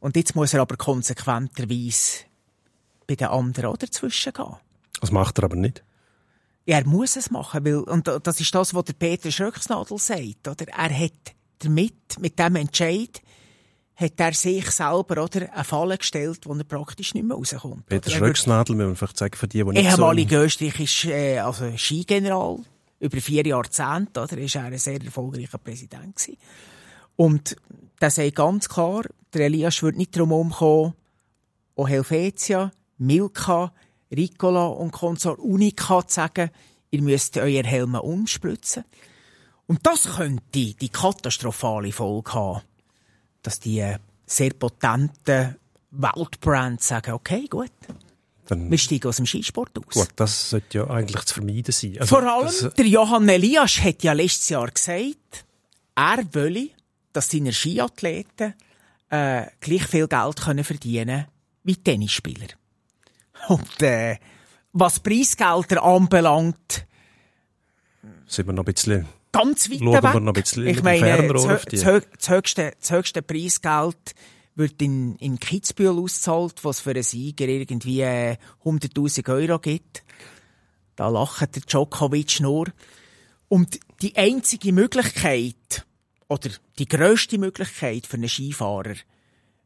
[0.00, 2.24] Und jetzt muss er aber konsequenterweise
[3.08, 4.56] bei den anderen auch dazwischen gehen.
[5.00, 5.82] Das macht er aber nicht.
[6.66, 10.46] Ja, er muss es machen, weil, und das ist das, was der Peter Schröcksnadel sagt,
[10.46, 10.68] oder?
[10.68, 13.20] Er hat damit, mit dem Entscheid,
[14.00, 17.86] hat er sich selber, oder, eine Falle gestellt, wo er praktisch nicht mehr rauskommt.
[17.86, 21.76] Peter er Schröcksnadel, müssen wir vielleicht sagen, für die, die nicht ehemaliger österreichischer äh, also
[21.76, 22.60] Skigeneral
[23.00, 24.38] über vier Jahrzehnte, oder?
[24.38, 26.38] Ist er ein sehr erfolgreicher Präsident gewesen.
[27.16, 27.56] Und
[28.00, 29.02] der sagt ganz klar,
[29.34, 30.94] der Elias wird nicht drum umkommen,
[31.74, 33.72] auch Helvetia, Milka,
[34.14, 36.50] Ricola und Consort Unica zu sagen,
[36.90, 38.84] ihr müsst euer Helme umspritzen.
[39.66, 42.62] Und das könnte die katastrophale Folge haben,
[43.48, 43.96] dass die äh,
[44.26, 45.56] sehr potenten
[45.90, 47.70] Weltbrands sagen, okay, gut,
[48.46, 49.94] Dann, wir steigen aus dem Skisport aus.
[49.94, 51.96] gut, das sollte ja eigentlich zu vermeiden sein.
[51.98, 55.46] Also, Vor allem, das- der Johann Elias hat ja letztes Jahr gesagt,
[55.94, 56.68] er wolle,
[57.14, 58.52] dass seine Skiathleten
[59.10, 61.24] äh, gleich viel Geld können verdienen
[61.64, 62.48] wie Tennisspieler.
[63.48, 64.18] Und äh,
[64.74, 66.86] was Preisgelder anbelangt,
[68.26, 70.02] sind wir noch ein bisschen ganz weit Schauen weg.
[70.02, 71.76] wir noch ein bisschen ich meine, das, die.
[71.76, 74.14] das, hö- das, höchste, das höchste Preisgeld
[74.54, 80.02] wird in, in Kitzbühel ausgezahlt, was für einen Sieger irgendwie äh, 100'000 Euro gibt.
[80.96, 82.66] Da lacht der Djokovic nur.
[83.48, 85.86] Und die einzige Möglichkeit,
[86.28, 88.94] oder die grösste Möglichkeit für einen Skifahrer,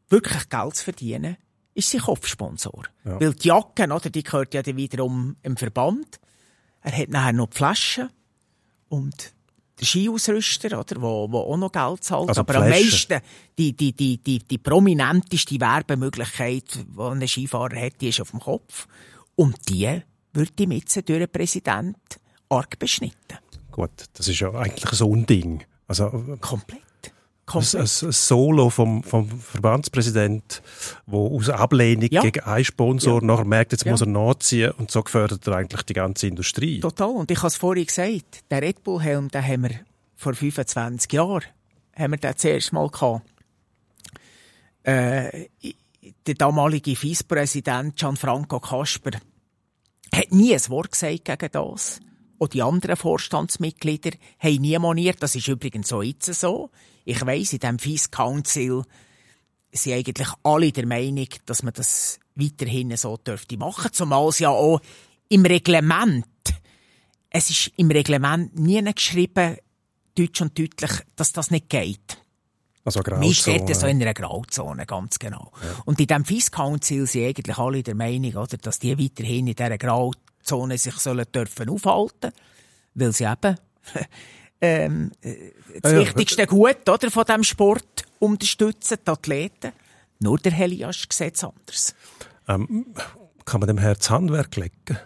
[0.09, 1.37] wirklich Geld zu verdienen,
[1.73, 2.83] ist sein Kopfsponsor.
[3.03, 3.19] Ja.
[3.19, 6.19] Weil die Jacke, oder, die gehört ja dann wiederum im Verband.
[6.81, 8.09] Er hat nachher noch die Flaschen
[8.89, 9.33] und
[9.79, 12.29] der Skiausrüster, oder, wo, wo auch noch Geld zahlt.
[12.29, 13.19] Also Aber am meisten,
[13.57, 18.39] die, die, die, die, die prominenteste Werbemöglichkeit, die ein Skifahrer hat, die ist auf dem
[18.39, 18.87] Kopf.
[19.35, 20.01] Und die
[20.33, 21.97] wird ihm jetzt durch den Präsident
[22.49, 23.37] arg beschnitten.
[23.71, 24.05] gut.
[24.13, 25.63] Das ist ja eigentlich so ein Ding.
[25.87, 26.82] Also Komplett.
[27.55, 28.03] Ein, Komplett.
[28.03, 30.61] ein Solo vom, vom Verbandspräsident,
[31.05, 32.21] wo aus Ablehnung Ja.
[32.21, 33.91] gegen einen Sponsor nachher merkt, jetzt Ja.
[33.91, 36.79] muss er nachziehen und so gefördert er eigentlich die ganze Industrie.
[36.79, 37.09] Total.
[37.09, 39.79] Und ich habe es vorhin gesagt, den Red Bull Helm, den haben wir
[40.15, 41.43] vor 25 Jahren,
[41.95, 43.21] haben wir den zuerst mal gehabt.
[44.83, 45.47] Äh,
[46.27, 49.11] der damalige Vizepräsident Gianfranco Kasper
[50.13, 51.99] hat nie ein Wort gesagt gegen das.
[52.37, 55.23] Und die anderen Vorstandsmitglieder haben nie moniert.
[55.23, 56.69] Das ist übrigens so jetzt so.
[57.05, 58.83] Ich weiss, in diesem Vice Council
[59.71, 63.91] sind eigentlich alle der Meinung, dass man das weiterhin so dürfte machen.
[63.91, 64.79] Zumal es ja auch
[65.29, 66.25] im Reglement,
[67.29, 69.57] es ist im Reglement nie geschrieben,
[70.15, 72.17] deutsch und deutlich, dass das nicht geht.
[72.85, 73.33] Also Grauzone.
[73.33, 75.51] steht so in einer Grauzone, ganz genau.
[75.85, 79.55] Und in diesem Vice Council sind eigentlich alle der Meinung, oder, dass die weiterhin in
[79.55, 82.33] dieser Grauzone sich sollen dürfen aufhalten,
[82.93, 83.55] weil sie eben
[84.63, 85.51] ähm, äh,
[85.81, 86.05] das Ja, ja.
[86.05, 89.73] wichtigste Gut oder, von diesem Sport unterstützen, die Athleten.
[90.19, 91.95] Nur der Helias sieht es anders.
[92.47, 92.85] Ähm,
[93.43, 94.97] kann man dem Herz Handwerk legen?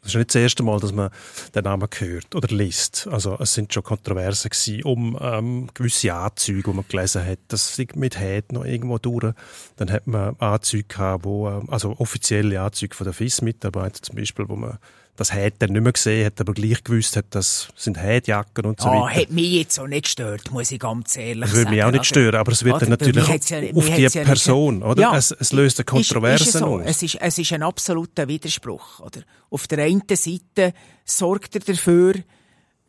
[0.00, 1.10] Das ist nicht das erste Mal, dass man
[1.54, 3.06] den Namen hört oder liest.
[3.08, 7.38] Also es sind schon Kontroversen gewesen um ähm, gewisse Anzüge, die man gelesen hat.
[7.46, 9.32] Das liegt mit Head noch irgendwo durch.
[9.76, 14.48] Dann hat man Anzüge gehabt, wo, ähm, also offizielle Anzüge von der FIS-Mitarbeiter zum Beispiel,
[14.48, 14.78] wo man
[15.16, 18.80] das hat er nicht mehr gesehen, hat aber gleich gewusst, hat, das sind Hätjacken und
[18.80, 19.20] so Ah, weiter.
[19.20, 21.58] hat mich jetzt auch nicht gestört, muss ich ganz ehrlich Das sagen.
[21.60, 23.98] würde mich auch nicht Also, stören, aber es wird dann natürlich ja- auf die ja
[23.98, 25.00] nicht- Person, oder?
[25.02, 25.16] Ja.
[25.16, 26.66] Es, es löst eine Kontroverse ist, ist es so.
[26.78, 26.82] aus.
[26.86, 29.00] Es ist, es ist ein absoluter Widerspruch.
[29.00, 29.20] Oder?
[29.50, 30.72] Auf der einen Seite
[31.04, 32.14] sorgt er dafür,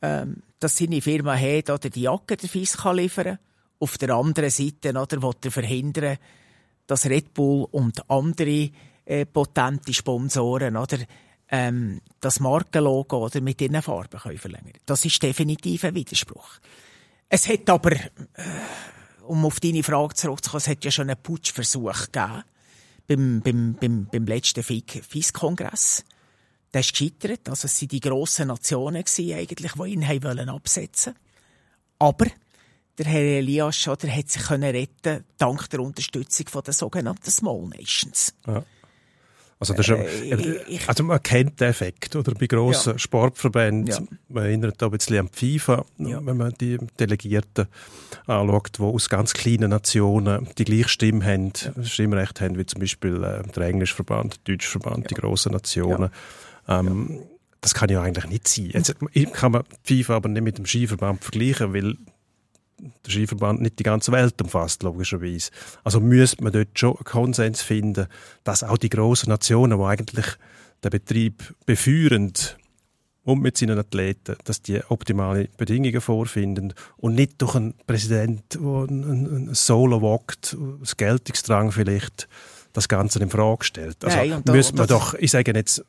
[0.02, 3.38] ähm, dass seine Firma hat, oder die Jacke der FIS kann liefern
[3.80, 6.18] Auf der anderen Seite oder, will er verhindern,
[6.88, 8.70] dass Red Bull und andere
[9.06, 11.00] äh, potente Sponsoren oder,
[11.54, 16.50] ähm, das Markenlogo oder mit ihren Farben können verlängern Das ist definitiv ein Widerspruch.
[17.30, 18.02] Es hat aber, äh,
[19.28, 22.44] um auf deine Frage zurückzukommen, es hat ja schon einen Putschversuch gegeben
[23.06, 26.04] beim, beim, beim, beim letzten FIS-Kongress.
[26.74, 27.48] Der ist gescheitert.
[27.48, 31.14] Also es waren die grossen Nationen, gewesen, eigentlich, die ihn haben wollen absetzen
[32.00, 32.26] Aber
[32.98, 38.34] der Herr Elias oder, hat sich können retten dank der Unterstützung der sogenannten Small Nations.
[39.72, 40.38] Also, das ist, Äh, ja-
[40.68, 42.34] ich- also man kennt den Effekt, oder?
[42.34, 43.00] Bei grossen Ja.
[43.00, 43.88] Sportverbänden.
[43.88, 44.00] Ja.
[44.30, 46.20] Man erinnert da ein bisschen an FIFA, Ja.
[46.26, 47.68] wenn man die Delegierten
[48.28, 51.52] anschaut, die aus ganz kleinen Nationen die gleiche Stimme haben,
[51.84, 56.10] Stimmrecht haben, wie zum Beispiel äh, der englische Verband, der deutsche Verband, die grossen Nationen.
[56.68, 57.20] Ähm,
[57.62, 58.72] Das kann ja eigentlich nicht sein.
[58.74, 58.94] Jetzt
[59.34, 61.96] kann man FIFA aber nicht mit dem Skiverband vergleichen, weil
[63.06, 65.52] der Skiverband nicht die ganze Welt umfasst, logischerweise.
[65.84, 68.08] Also müsste man dort schon einen Konsens finden,
[68.44, 70.26] dass auch die grossen Nationen, die eigentlich
[70.84, 72.34] den Betrieb beführen
[73.24, 78.62] und mit seinen Athleten, dass die optimale Bedingungen vorfinden und nicht durch einen Präsident, der
[78.62, 82.28] ein, Solo wagt, das Geltungsdrang vielleicht,
[82.74, 84.04] das Ganze in Frage stellt.
[84.04, 85.86] Also Nein, da- müsste man doch, ich sage jetzt,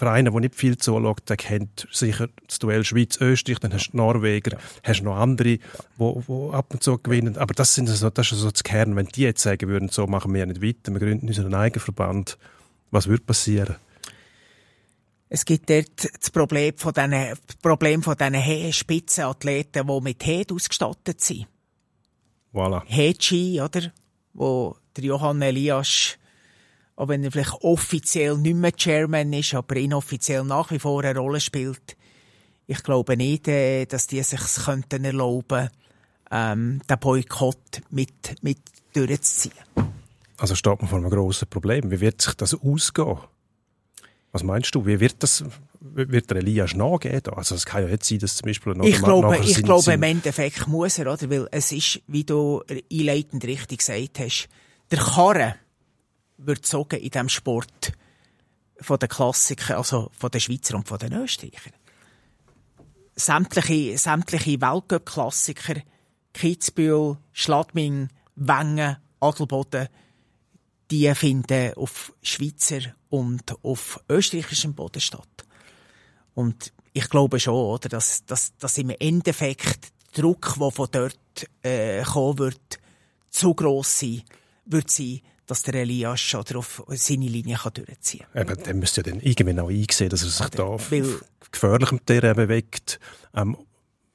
[0.00, 4.58] Vereine, die nicht viel zuschaut, der kennt sicher das Duell Schweiz-Österreich, dann hast du Norweger,
[4.82, 5.60] hast noch andere, die
[5.96, 7.36] wo, wo ab und zu gewinnen.
[7.36, 8.96] Aber das, sind so, das ist so das Kern.
[8.96, 12.38] Wenn die jetzt sagen würden, so machen wir nicht weiter, wir gründen unseren eigenen Verband,
[12.90, 13.76] was würde passieren?
[15.28, 21.20] Es gibt dort das Problem von diesen, Problem von diesen Spitzenathleten, die mit Head ausgestattet
[21.20, 21.46] sind.
[22.52, 22.82] Voilà.
[22.86, 23.92] Headski, oder?
[24.32, 26.16] Wo der Johann Elias,
[27.00, 31.18] auch wenn er vielleicht offiziell nicht mehr Chairman ist, aber inoffiziell nach wie vor eine
[31.18, 31.96] Rolle spielt.
[32.66, 35.70] Ich glaube nicht, äh, dass die sich könnten erlauben,
[36.30, 38.58] ähm, den Boykott mit, mit
[38.92, 39.54] durchzuziehen.
[40.36, 41.90] Also steht man vor einem grossen Problem.
[41.90, 43.16] Wie wird sich das ausgehen?
[44.32, 44.84] Was meinst du?
[44.86, 45.42] Wie wird das,
[45.80, 47.22] wird der Elias nachgehen?
[47.34, 49.92] Also es kann ja nicht sein, dass zum Beispiel noch Ich glaube, ich sein- glaube
[49.94, 51.30] im Endeffekt muss er, oder?
[51.30, 54.48] Weil es ist, wie du einleitend richtig gesagt hast,
[54.90, 55.54] der Karren
[56.44, 57.92] gezogen in diesem Sport
[58.80, 61.74] von den Klassikern, also von den Schweizer und von den Österreichern.
[63.14, 65.82] Sämtliche, sämtliche Weltcup-Klassiker,
[66.32, 69.88] Kitzbühel, Schladming, Wengen, Adelboden,
[70.90, 72.80] die finden auf Schweizer
[73.10, 75.28] und auf österreichischem Boden statt.
[76.34, 81.18] Und ich glaube schon, oder, dass, dass, dass im Endeffekt der Druck, der von dort
[81.62, 82.80] äh, kommen wird,
[83.28, 84.22] zu gross sein
[84.64, 85.20] wird sein,
[85.50, 88.48] dass der Elias oder auf seine Linie kann durchziehen kann.
[88.48, 90.90] Eben, der müsste ja dann irgendwann auch einsehen, dass er sich da auf,
[91.50, 93.00] gefährlichem Terrain bewegt.
[93.34, 93.56] Ähm,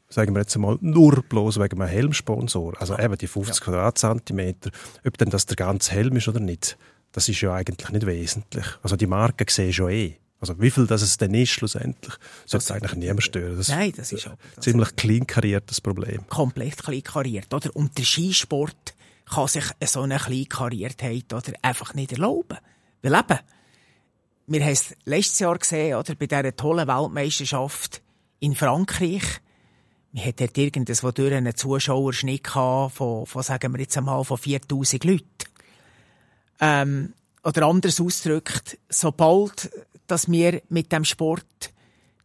[0.09, 2.79] sagen wir jetzt einmal, nur bloß wegen einem Helmsponsor.
[2.79, 4.71] Also eben die 50 Quadratzentimeter.
[5.05, 6.77] Ob denn das der ganze Helm ist oder nicht,
[7.11, 8.65] das ist ja eigentlich nicht wesentlich.
[8.83, 10.15] Also die Marken sehen schon eh.
[10.39, 12.13] Also wie viel das es denn ist schlussendlich,
[12.45, 13.57] sollte eigentlich niemand stören.
[13.57, 16.27] Das Nein, das ist aber- ein ziemlich klein kariertes Problem.
[16.27, 17.75] komplett klein kariert, oder?
[17.75, 18.94] Und der Skisport
[19.29, 22.57] kann sich so eine kleine Kariertheit oder einfach nicht erlauben.
[23.01, 23.39] Weil eben,
[24.47, 26.15] wir haben es letztes Jahr gesehen, oder?
[26.15, 28.01] Bei dieser tollen Weltmeisterschaft
[28.39, 29.23] in Frankreich.
[30.11, 35.03] Wir hatten dort irgendwo durch einen Zuschauerschnitt von, von, sagen wir jetzt einmal, von 4000
[35.03, 35.25] Leuten.
[36.59, 37.13] Ähm,
[37.43, 39.69] oder anders ausgedrückt, sobald,
[40.07, 41.73] dass wir mit dem Sport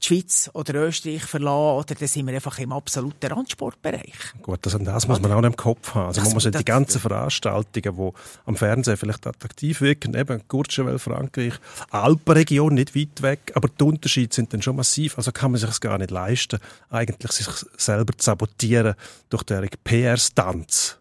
[0.03, 4.15] die Schweiz oder Österreich verlassen, oder dann sind wir einfach im absoluten Randsportbereich.
[4.43, 6.07] Gut, das, das muss man auch im Kopf haben.
[6.07, 10.15] Also Das- man muss ja die das- ganzen Veranstaltungen, die am Fernsehen vielleicht attraktiv wirken,
[10.15, 11.55] eben Courchevel, Frankreich,
[11.91, 15.19] Alpenregion, nicht weit weg, aber die Unterschiede sind dann schon massiv.
[15.19, 17.47] Also kann man sich es gar nicht leisten, eigentlich sich
[17.77, 18.95] selber zu sabotieren
[19.29, 20.97] durch den PR-Stunts.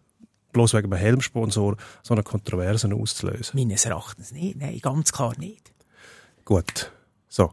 [0.52, 3.58] Bloß wegen einem Helmsponsor so eine Kontroverse auszulösen.
[3.58, 4.56] Meines Erachtens nicht.
[4.58, 5.72] Nein, ganz klar nicht.
[6.44, 6.90] Gut,
[7.28, 7.52] so.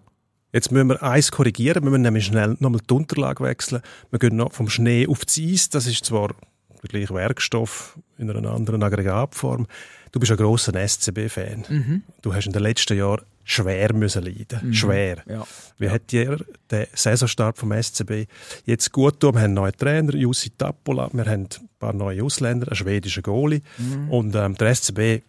[0.53, 1.83] Jetzt müssen wir eins korrigieren.
[1.83, 3.81] Wir müssen nämlich schnell nochmal die Unterlage wechseln.
[4.11, 5.69] Wir gehen noch vom Schnee auf das Eis.
[5.69, 6.29] Das ist zwar
[6.81, 9.67] der gleiche Werkstoff in einer anderen Aggregatform.
[10.11, 11.65] Du bist ein grosser SCB-Fan.
[11.67, 12.03] Mhm.
[12.21, 14.73] Du hast in den letzten Jahren schwer müssen leiden.
[14.73, 15.23] Schwer.
[15.27, 15.45] Ja.
[15.77, 16.37] Wie hat dir
[16.69, 18.27] der Saisonstart vom SCB
[18.65, 19.35] jetzt gut getan?
[19.35, 21.09] Wir haben einen neuen Trainer, Jussi Tappola.
[21.11, 23.61] Wir haben ein paar neue Ausländer, einen schwedischen Goalie.
[24.09, 25.23] Und ähm, der SCB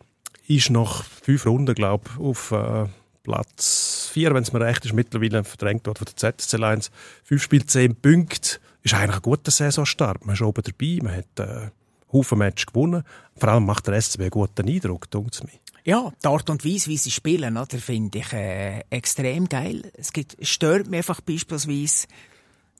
[0.47, 2.87] ist nach fünf Runden, glaube ich, auf äh,
[3.29, 6.91] Platz vier, wenn es mir recht ist, mittlerweile verdrängt worden von der ZSC Lions.
[7.25, 8.59] Fünf Spiele, zehn Punkte.
[8.83, 10.25] Ist eigentlich ein guter Saisonstart.
[10.25, 11.71] Man ist oben dabei, man hat äh,
[12.11, 13.05] Haufen Match gewonnen.
[13.37, 15.53] Vor allem macht der SCB einen guten Eindruck, denkt es mir.
[15.85, 19.93] Ja, die Art und Weise, wie sie spielen, finde ich äh, extrem geil.
[19.95, 22.07] Es gibt, stört mich einfach beispielsweise,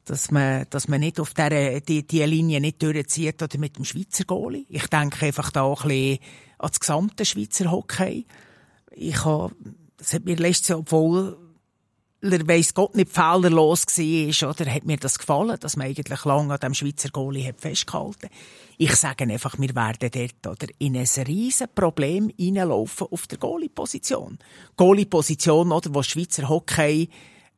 [0.07, 3.85] dass man, dass man nicht auf der, die, die Linie nicht durchzieht oder mit dem
[3.85, 4.65] Schweizer Goalie.
[4.71, 6.19] Ich denke einfach da auch ein bisschen
[6.59, 8.25] an das gesamte Schweizer Hockey.
[8.93, 9.55] Ich habe,
[9.99, 11.37] das hat mir letztes Jahr, obwohl
[12.21, 16.53] er weiss Gott nicht fehlerlos war, oder, hat mir das gefallen, dass man eigentlich lange
[16.53, 18.29] an dem Schweizer Goalie hat festgehalten.
[18.77, 24.39] Ich sage einfach, wir werden dort, oder, in ein riesen Problem reinlaufen auf der Goalie-Position.
[24.77, 27.09] Goalie-Position, oder, wo Schweizer Hockey,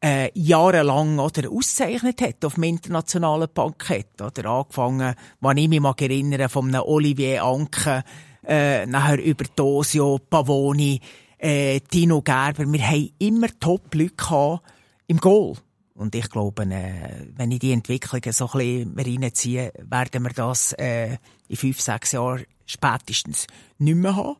[0.02, 6.00] äh, jahrelang oder auszeichnet hat auf dem internationalen Parkett oder angefangen, wenn ich mich mag
[6.00, 8.02] erinnern, von einem Olivier Anke,
[8.46, 11.00] äh, nachher über Dosio, Pavoni,
[11.40, 12.70] äh, Tino Gerber.
[12.70, 14.60] Wir haben immer Top-Leute
[15.06, 15.56] im Goal.
[15.94, 20.72] Und ich glaube, äh, wenn ich die Entwicklungen so ein bisschen reinziehe, werden wir das
[20.74, 21.18] äh,
[21.48, 23.46] in fünf, sechs Jahren spätestens
[23.78, 24.36] nicht mehr haben.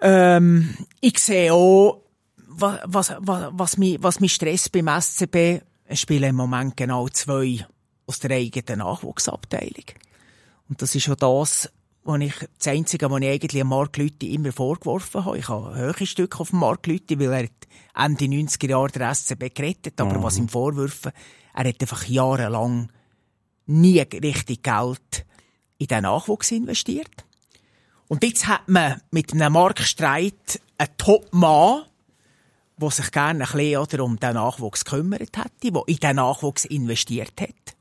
[0.00, 2.02] Ähm, ich sehe auch,
[2.36, 5.62] was, was, was, was, mich, was mich stresst beim SCB,
[5.92, 7.64] spielen im Moment genau zwei
[8.06, 9.84] aus der eigenen Nachwuchsabteilung.
[10.68, 11.70] Und das ist schon das,
[12.04, 15.38] was ich, das Einzige, was ich eigentlich Mark Lüthi immer vorgeworfen habe.
[15.38, 19.54] Ich habe ein hohes Stück auf Mark Lüthi, weil er Ende 90er Jahre der SCB
[19.54, 21.12] gerettet aber was ihm vorwürfen,
[21.54, 22.90] er hat einfach jahrelang
[23.66, 25.26] nie richtig Geld
[25.78, 27.24] in den Nachwuchs investiert.
[28.08, 31.84] Und jetzt hat man mit einem Marktstreit einen Top-Mann,
[32.76, 36.64] der sich gerne ein bisschen oder, um den Nachwuchs gekümmert hätte, der in den Nachwuchs
[36.64, 37.76] investiert hat.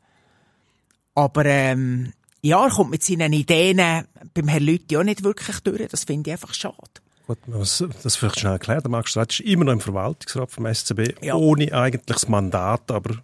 [1.15, 2.13] Aber ähm,
[2.43, 5.87] ja, er kommt mit seinen Ideen beim Herrn Lüthi auch nicht wirklich durch.
[5.89, 6.75] Das finde ich einfach schade.
[7.27, 8.81] Gut, muss das vielleicht schnell erklären.
[8.81, 11.35] Der Marc Streit ist immer noch im Verwaltungsrat vom SCB, Ja.
[11.35, 13.15] ohne eigentliches Mandat, aber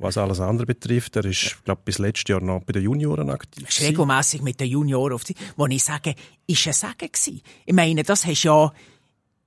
[0.00, 3.68] was alles andere betrifft, er ist, glaube bis letztes Jahr noch bei den Junioren aktiv.
[3.68, 3.86] ist gewesen.
[3.90, 6.14] regelmässig mit den Junioren auf die, wo ich sage,
[6.46, 7.40] ist ein Segen gewesen.
[7.66, 8.72] Ich meine, das hast ja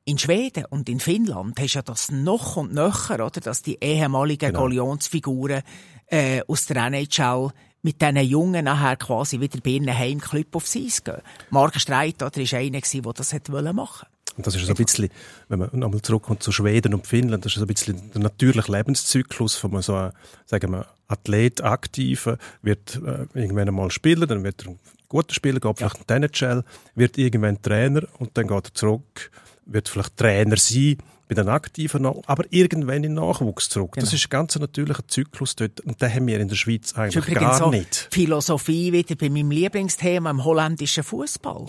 [0.03, 4.47] in Schweden und in Finnland hast ja das noch und nöcher, oder, dass die ehemaligen
[4.47, 4.63] Genau.
[4.63, 5.61] Galionsfiguren
[6.07, 7.51] äh, aus der NHL
[7.83, 11.21] mit diesen Jungen nachher quasi wieder bei ihren Heimclub aufs Eis gehen.
[11.49, 13.33] Mark Streit, ist einer der das
[13.73, 14.07] machen.
[14.37, 15.09] Und das ist so ein bisschen,
[15.49, 18.71] wenn man nochmal zurückkommt zu Schweden und Finnland, das ist so ein bisschen der natürliche
[18.71, 20.11] Lebenszyklus von so, einem,
[20.45, 24.79] sagen wir, Athlet, Aktiven, wird äh, irgendwann einmal spielen, dann wird er ein
[25.09, 26.63] guter Spieler, geht vielleicht in die NHL,
[26.95, 29.31] wird irgendwann Trainer und dann geht er zurück,
[29.65, 30.97] wird vielleicht Trainer sein,
[31.31, 33.93] bei den Aktiven noch, aber irgendwann in Nachwuchs zurück.
[33.95, 34.15] Das Genau.
[34.15, 36.97] ist ein ganz natürlicher Zyklus dort und den haben wir in der Schweiz Das ist
[36.97, 38.09] eigentlich übrigens gar so nicht.
[38.11, 41.67] Philosophie wieder bei meinem Lieblingsthema im holländischen Fußball.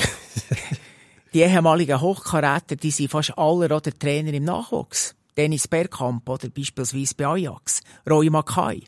[1.33, 5.15] die ehemaligen Hochkaräter, die sind fast alle oder Trainer im Nachwuchs.
[5.37, 7.83] Dennis Bergkamp oder beispielsweise bei Ajax.
[8.11, 8.83] Roy Mackay.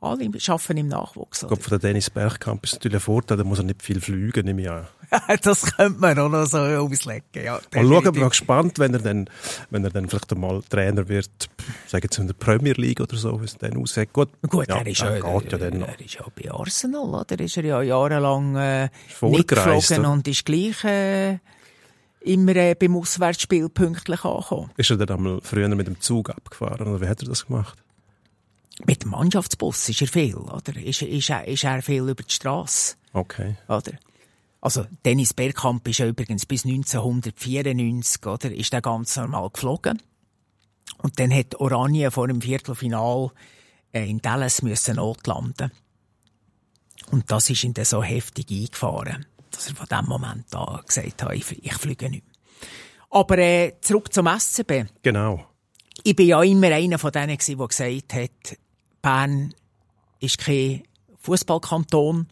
[0.00, 1.42] Alle arbeiten im Nachwuchs.
[1.42, 4.44] Ich glaube, den Dennis Bergkamp ist natürlich ein Vorteil, da muss er nicht viel fliegen,
[4.44, 4.86] nehme ich an.
[5.42, 7.22] das könnte man auch noch so umlegen.
[7.34, 8.20] Ja, Mal schauen, ich bin definitiv.
[8.20, 9.30] mal gespannt, wenn er dann,
[9.70, 11.48] wenn er dann vielleicht einmal Trainer wird,
[11.88, 14.12] sagen wir in der Premier League oder so, wie es dann aussieht.
[14.12, 15.88] Gut, Gut, ja, er ist dann ja, geht ja dann noch.
[15.88, 17.40] er ist ja bei Arsenal, oder?
[17.40, 18.88] Ist er ja jahrelang äh,
[19.22, 20.10] nicht geflogen oder?
[20.12, 21.38] und ist gleich äh,
[22.20, 24.70] immer äh, beim Auswärtsspiel pünktlich angekommen.
[24.76, 27.82] Ist er dann einmal früher mit dem Zug abgefahren oder wie hat er das gemacht?
[28.86, 30.76] Mit dem Mannschaftsbus ist er viel, oder?
[30.76, 33.56] Ist, ist, er- ist er viel über die Straße, Okay.
[33.68, 33.92] oder?
[34.60, 38.50] Also, Dennis Bergkamp ist ja übrigens bis 1994, oder?
[38.52, 40.02] Ist der ganz normal geflogen.
[41.02, 43.30] Und dann hat Oranien vor dem Viertelfinal
[43.92, 45.70] äh, in Dallas müssen notlanden.
[47.10, 51.22] Und das ist ihn dann so heftig eingefahren, dass er von dem Moment an gesagt
[51.22, 52.34] hat, ich, ich fliege nicht mehr.
[53.10, 54.86] Aber äh, zurück zum SCB.
[55.02, 55.46] Genau.
[56.02, 58.58] Ich bin ja immer einer von denen, der gesagt hat,
[59.08, 59.54] Bern
[60.20, 60.82] ist kein
[61.22, 62.26] Fußballkanton,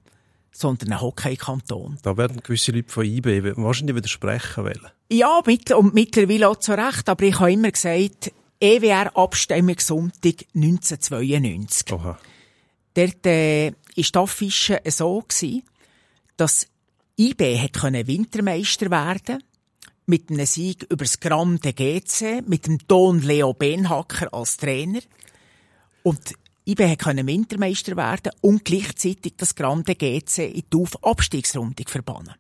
[0.53, 1.97] sondern ein Hockeykanton.
[2.03, 4.87] Da werden gewisse Leute von IB wahrscheinlich widersprechen wollen.
[5.11, 11.93] Ja, mit, und mittlerweile auch zu Recht, aber ich habe immer gesagt, EWR-Abstimmungssonntag 1992.
[11.95, 12.19] Oha.
[12.93, 15.63] Dort äh, ist die Affische so gewesen,
[16.37, 16.67] dass
[17.19, 19.43] IB hat können Wintermeister werden
[20.05, 25.01] mit einem Sieg über das Grande GC, mit dem Don Leo Benhacker als Trainer.
[26.03, 26.35] Und
[26.67, 32.35] IB können Wintermeister werden und gleichzeitig das Grande GC in die Auf- Abstiegsrunde verbannen.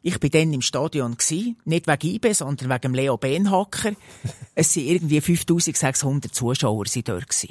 [0.00, 1.16] Ich bin dann im Stadion
[1.64, 3.92] nicht wegen IBE, sondern wegen Leo Benhacker.
[4.54, 7.46] es sind irgendwie 5600 Zuschauer dort.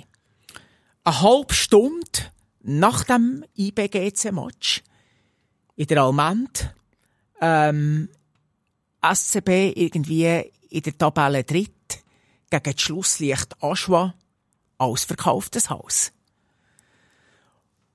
[1.04, 2.32] Eine halbe Stunde
[2.62, 4.84] nach dem IBGC-Match
[5.76, 6.74] in der Almend,
[7.42, 8.10] ähm,
[9.02, 12.04] SCB irgendwie in der Tabelle dritt
[12.50, 14.14] gegen das Schlusslicht Aschwa
[14.82, 16.12] ausverkauftes Haus.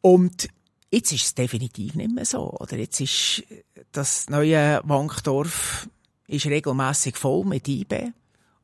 [0.00, 0.48] Und
[0.90, 2.76] jetzt ist es definitiv nicht mehr so, oder?
[2.76, 3.44] Jetzt ist
[3.92, 5.88] das neue Wankdorf
[6.28, 8.12] ist regelmäßig voll mit IB.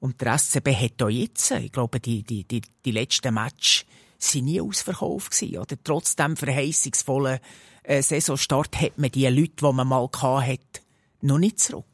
[0.00, 3.86] Und der SCB hat da jetzt, ich glaube, die, die, die, die letzten Match
[4.18, 5.76] sind nie ausverkauft gewesen, oder?
[5.82, 7.38] Trotz dem verheißungsvollen
[7.84, 10.80] äh, Saisonstart hat man die Leute, die man mal hatte,
[11.20, 11.84] noch nicht zurück.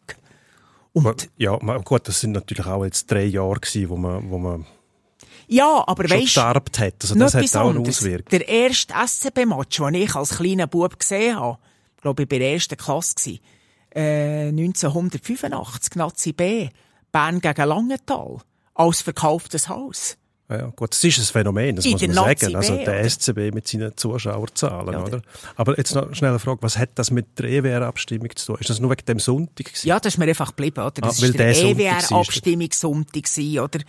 [0.92, 4.66] Und ja, gut, das sind natürlich auch jetzt drei Jahre gewesen, wo man, wo man
[5.48, 6.94] ja, aber schon weißt, gestarbt hat.
[7.02, 8.28] Also das hat auch eine Auswirkung.
[8.30, 11.58] Der erste SCB-Match, den ich als kleiner Bub gesehen habe,
[12.00, 13.40] glaube ich, bei der ersten Klasse gewesen,
[13.94, 16.68] äh, 1985, Nazi B,
[17.10, 18.38] Bern gegen Langenthal,
[18.74, 20.16] als verkauftes Haus.
[20.50, 22.56] Ja, gut, das ist ein Phänomen, das In muss man sagen.
[22.56, 23.04] Also der?
[23.04, 25.20] SCB mit seinen Zuschauerzahlen, Ja, oder?
[25.56, 28.56] Aber jetzt noch schnell eine Frage, was hat das mit der EWR-Abstimmung zu tun?
[28.58, 29.86] Ist das nur wegen dem Sonntag gewesen?
[29.86, 30.90] Ja, das ist mir einfach geblieben, oder?
[31.02, 31.62] Das Ah, weil ist der der ist
[32.12, 33.80] EWR-Abstimmungssonntag gewesen, oder?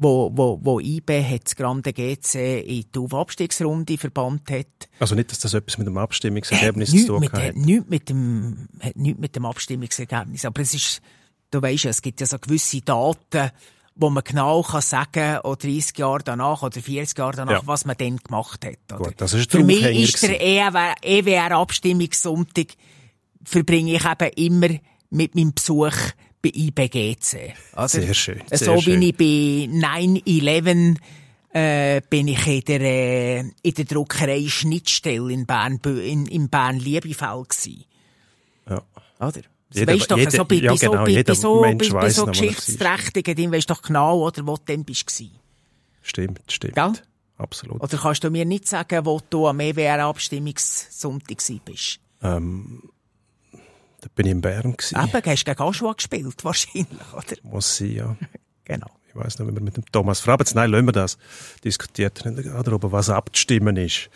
[0.00, 4.88] Wo, wo, wo IB hat das Grande GC in die Aufabstiegsrunde verbannt hat.
[5.00, 7.42] Also nicht, dass das etwas mit dem Abstimmungsergebnis zu tun mit, hat.
[7.42, 10.44] hat nichts mit dem, hat nichts mit dem Abstimmungsergebnis.
[10.44, 11.02] Aber es ist,
[11.50, 13.50] du weisst ja, es gibt ja so gewisse Daten,
[13.96, 17.66] wo man genau kann sagen, oder 30 Jahre danach oder 40 Jahre danach, Ja.
[17.66, 18.98] was man dann gemacht hat.
[18.98, 20.60] Gut, das ist Für mich ist der E
[21.02, 22.68] EWR-Abstimmungssonntag
[23.42, 24.78] verbringe ich eben immer
[25.10, 25.96] mit meinem Besuch
[26.42, 27.54] bei IBGC.
[27.74, 27.88] Oder?
[27.88, 29.00] Sehr schön, sehr so schön.
[29.00, 29.88] wie ich bei
[30.24, 30.96] 9-11
[31.52, 36.78] äh, bin ich in der, äh, in der Druckerei Schnittstelle in Bern, in, in Bern
[36.78, 37.86] Liebefeld gsi.
[38.68, 38.82] Ja.
[39.20, 39.32] Oder?
[39.70, 42.24] Das Jeder- weisst doch, jeder- so bei, ja, genau, bei, bei so, bei, bei so
[42.26, 42.32] noch.
[42.32, 45.22] Geschichtsträchtigen, dann weisst doch genau, oder, wo du dann bist.
[46.02, 46.74] Stimmt, stimmt.
[46.74, 46.92] Gell?
[47.36, 47.80] Absolut.
[47.82, 52.00] Oder kannst du mir nicht sagen, wo du am EWR-Abstimmungssonntag bist?
[52.22, 52.82] Ähm,
[54.00, 54.96] da bin ich in Bern gewesen.
[54.96, 57.36] Eben, hast du gegen Aschua gespielt, wahrscheinlich, oder?
[57.42, 58.16] Muss sein, ja.
[58.64, 58.86] Genau.
[59.08, 61.16] Ich weiß nicht, wie wir mit dem Thomas Frabetz, nein, lassen wir das.
[61.64, 64.10] Diskutiert darüber, was abzustimmen ist.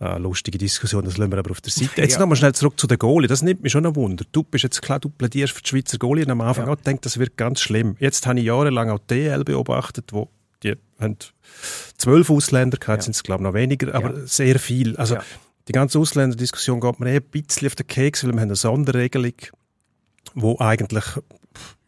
[0.00, 1.90] Äh, lustige Diskussion, das lassen wir aber auf der Seite.
[2.00, 2.20] Jetzt Ja.
[2.20, 3.26] nochmal schnell zurück zu den Goalie.
[3.28, 4.24] Das nimmt mich schon ein Wunder.
[4.30, 6.72] Du bist jetzt klar, du plädierst für die Schweizer Goalie und am Anfang Ja.
[6.72, 7.96] auch gedacht, das wird ganz schlimm.
[7.98, 10.28] Jetzt habe ich jahrelang auch DL beobachtet, wo
[10.62, 11.16] die haben
[11.96, 14.96] zwölf Ausländer gehabt, jetzt sind es glaube ich noch weniger, aber sehr viel.
[14.96, 15.22] Also Ja.
[15.68, 18.56] Die ganze Ausländerdiskussion geht mir eh ein bisschen auf den Keks, weil wir haben eine
[18.56, 19.34] Sonderregelung,
[20.34, 21.04] wo eigentlich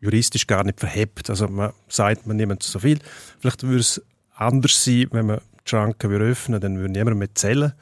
[0.00, 1.30] juristisch gar nicht verhebt.
[1.30, 2.98] Also man sagt, man nimmt so viel.
[3.40, 4.02] Vielleicht würde es
[4.34, 7.72] anders sein, wenn man die Schranken würde öffnen, dann würde niemand mehr zählen.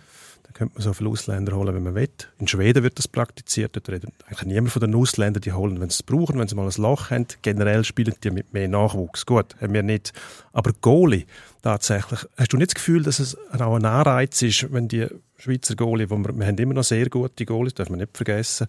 [0.57, 2.09] Könnte man so viele Ausländer holen, wie man will.
[2.39, 3.77] In Schweden wird das praktiziert.
[3.77, 6.55] Dort redet eigentlich niemand von den Ausländern, die holen, wenn sie es brauchen, wenn sie
[6.55, 7.27] mal ein Loch haben.
[7.43, 9.27] Generell spielen die mit mehr Nachwuchs.
[9.27, 10.15] Gut, haben wir nicht.
[10.55, 11.27] Aber Goalie,
[11.61, 15.77] tatsächlich, hast du nicht das Gefühl, dass es auch ein Anreiz ist, wenn die Schweizer
[15.77, 18.67] Goalie, wo wir, wir haben immer noch sehr gute Goalies, darf man nicht vergessen.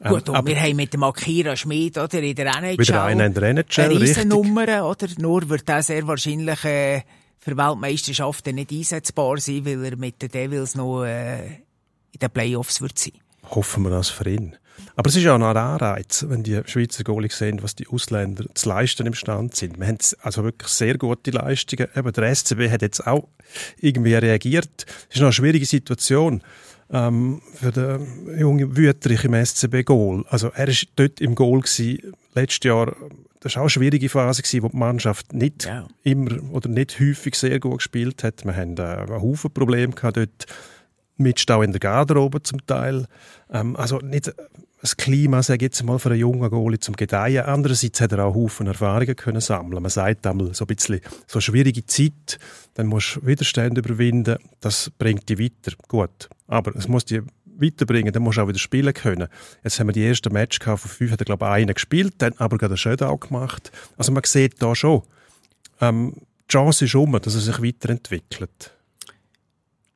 [0.00, 2.78] Ähm, Gut, und aber wir haben mit dem Akira Schmid, oder, in der NHL.
[2.78, 4.08] wieder einer in der NHL, eine richtig.
[4.18, 5.08] Riesennummer, oder?
[5.18, 7.02] Nur wird er sehr wahrscheinlich äh,
[7.44, 11.44] für Weltmeisterschaften nicht einsetzbar sein, weil er mit den Devils noch äh,
[12.12, 13.12] in den Playoffs wird sein.
[13.50, 14.56] Hoffen wir das für ihn.
[14.96, 18.46] Aber es ist ja auch ein Anreiz, wenn die Schweizer Goalies sehen, was die Ausländer
[18.54, 19.78] zu leisten imstand sind.
[19.78, 21.88] Wir haben also wirklich sehr gute Leistungen.
[21.94, 23.28] Eben der SCB hat jetzt auch
[23.78, 24.86] irgendwie reagiert.
[25.10, 26.42] Es ist noch eine schwierige Situation
[26.90, 30.24] ähm, für den jungen Wüterich im SCB-Goal.
[30.28, 32.94] Also er ist dort im Goal gewesen, letztes Jahr.
[33.40, 35.86] Das war auch eine schwierige Phase, gewesen, wo die Mannschaft nicht Ja.
[36.02, 38.44] immer oder nicht häufig sehr gut gespielt hat.
[38.44, 40.46] Wir haben äh, einen Haufen Probleme gehabt dort
[41.16, 43.06] mit Stau in der Garderobe zum Teil.
[43.50, 44.32] Ähm, also nicht
[44.80, 47.44] das Klima, sage ich jetzt mal, für einen jungen Goalie zum Gedeihen.
[47.44, 49.82] Andererseits hat er auch Haufen Erfahrungen können sammeln.
[49.82, 52.38] Man sagt einmal so ein bisschen, so schwierige Zeit,
[52.74, 55.74] dann musst du Widerstände überwinden, das bringt dich weiter.
[55.88, 56.28] Gut.
[56.48, 57.22] Aber es muss dich
[57.60, 59.28] weiterbringen, dann musst du auch wieder spielen können.
[59.62, 62.14] Jetzt haben wir die ersten Match gehabt, von fünf hat er, glaube ich, einen gespielt,
[62.18, 63.72] dann aber gerade einen Shootout gemacht.
[63.96, 65.02] Also man sieht da schon,
[65.80, 66.14] ähm,
[66.48, 68.74] die Chance ist um, dass er sich weiterentwickelt.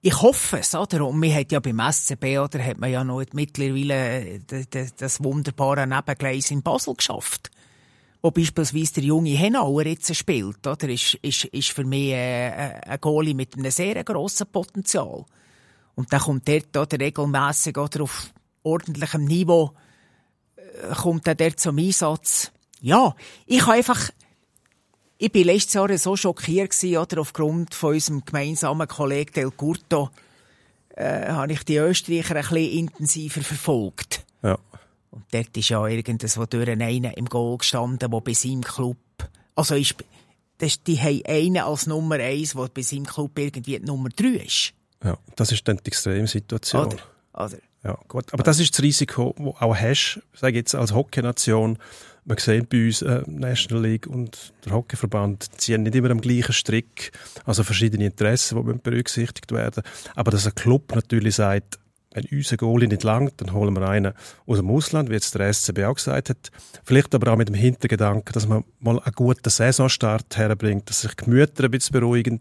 [0.01, 1.07] Ich hoffe es, oder?
[1.07, 4.41] Und man hat ja beim SCB, oder, hat man ja noch mittlerweile äh,
[4.97, 7.51] das wunderbare Nebengleis in Basel geschafft.
[8.23, 10.89] Wo beispielsweise der junge Henauer jetzt spielt, oder?
[10.89, 15.25] Ist, ist, ist für mich äh, äh, ein Goalie mit einem sehr grossen Potenzial.
[15.99, 19.73] Und der kommt dort, oder, regelmässig, oder, auf ordentlichem Niveau,
[20.55, 22.53] äh, kommt er dort zum Einsatz.
[22.81, 23.17] Ja,
[23.47, 24.11] ich habe einfach,
[25.17, 30.11] ich bin letztes Jahr so schockiert gewesen, oder aufgrund von unserem gemeinsamen Kollegen Del Curto,
[30.91, 34.25] äh, habe ich die Österreicher ein bisschen intensiver verfolgt.
[34.45, 34.57] Ja.
[35.11, 38.99] Und dort ist ja irgendwo durch einen im Goal gestanden, der bei seinem Club,
[39.57, 39.97] also ist,
[40.59, 44.45] das, die haben einen als Nummer eins, der bei seinem Club irgendwie die Nummer drei
[44.45, 44.75] ist.
[45.05, 46.87] Ja, das ist dann die Extremsituation.
[46.87, 46.97] Oder?
[47.35, 47.59] Oder?
[47.85, 48.33] Ja, gut.
[48.33, 51.79] Aber das ist das Risiko, das auch hast, sage jetzt als Hockeynation.
[52.25, 56.53] Wir sehen bei uns äh, National League und der Hockeyverband ziehen nicht immer am gleichen
[56.53, 57.13] Strick.
[57.47, 59.83] Also verschiedene Interessen, die berücksichtigt werden.
[60.15, 61.79] Aber dass ein Club natürlich sagt,
[62.13, 64.13] wenn unser Goalie nicht langt, dann holen wir einen
[64.47, 66.51] aus dem Ausland, wie jetzt der SCB auch gesagt hat.
[66.85, 71.15] Vielleicht aber auch mit dem Hintergedanken, dass man mal einen guten Saisonstart herbringt, dass sich
[71.15, 72.39] die Gemüter ein bisschen beruhigen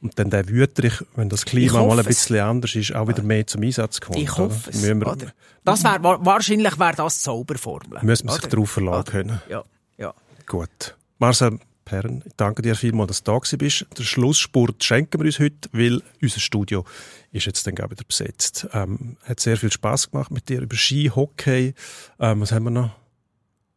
[0.00, 3.46] und dann der Wüterich, wenn das Klima mal ein bisschen anders ist, auch wieder mehr
[3.46, 4.18] zum Einsatz kommt.
[4.18, 4.82] Ich hoffe es.
[4.82, 5.32] Wir, oder?
[5.64, 8.00] Das wär, wahrscheinlich wäre das die Zauberformel.
[8.02, 9.40] Müssen wir sich darauf verlassen können.
[9.48, 9.64] Ja,
[9.96, 10.14] ja.
[10.46, 10.96] Gut.
[11.18, 13.86] Marcel, Perren, ich danke dir vielmals, dass du da bist.
[13.96, 16.84] Den Schlussspurt schenken wir uns heute, weil unser Studio
[17.32, 18.66] ist jetzt dann wieder besetzt.
[18.72, 21.74] Ähm, hat sehr viel Spaß gemacht mit dir über Ski, Hockey.
[22.18, 22.90] Ähm, was haben wir noch?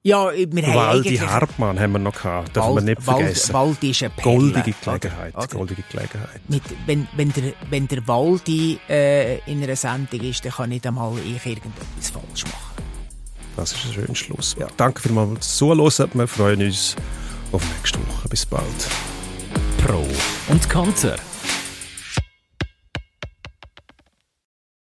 [0.02, 3.54] Ja, wir haben Waldi Hartmann haben wir noch gehabt, dürfen wir nicht vergessen.
[3.54, 4.38] Waldi ist eine Perle.
[4.38, 5.48] Goldige Gelegenheit, oder?
[5.48, 6.42] goldige Gelegenheit.
[6.48, 10.88] Mit, wenn, wenn, der, wenn der Waldi äh, in einer Sendung ist, dann kann nicht
[10.88, 12.84] einmal ich irgendetwas falsch machen.
[13.58, 14.56] Das ist ein schöner Schluss.
[14.58, 14.68] Ja.
[14.78, 16.10] Danke vielmals fürs Zuhören.
[16.14, 16.96] Wir freuen uns
[17.52, 18.30] auf nächste Woche.
[18.30, 18.64] Bis bald.
[19.86, 20.06] Pro
[20.48, 21.18] und Konter.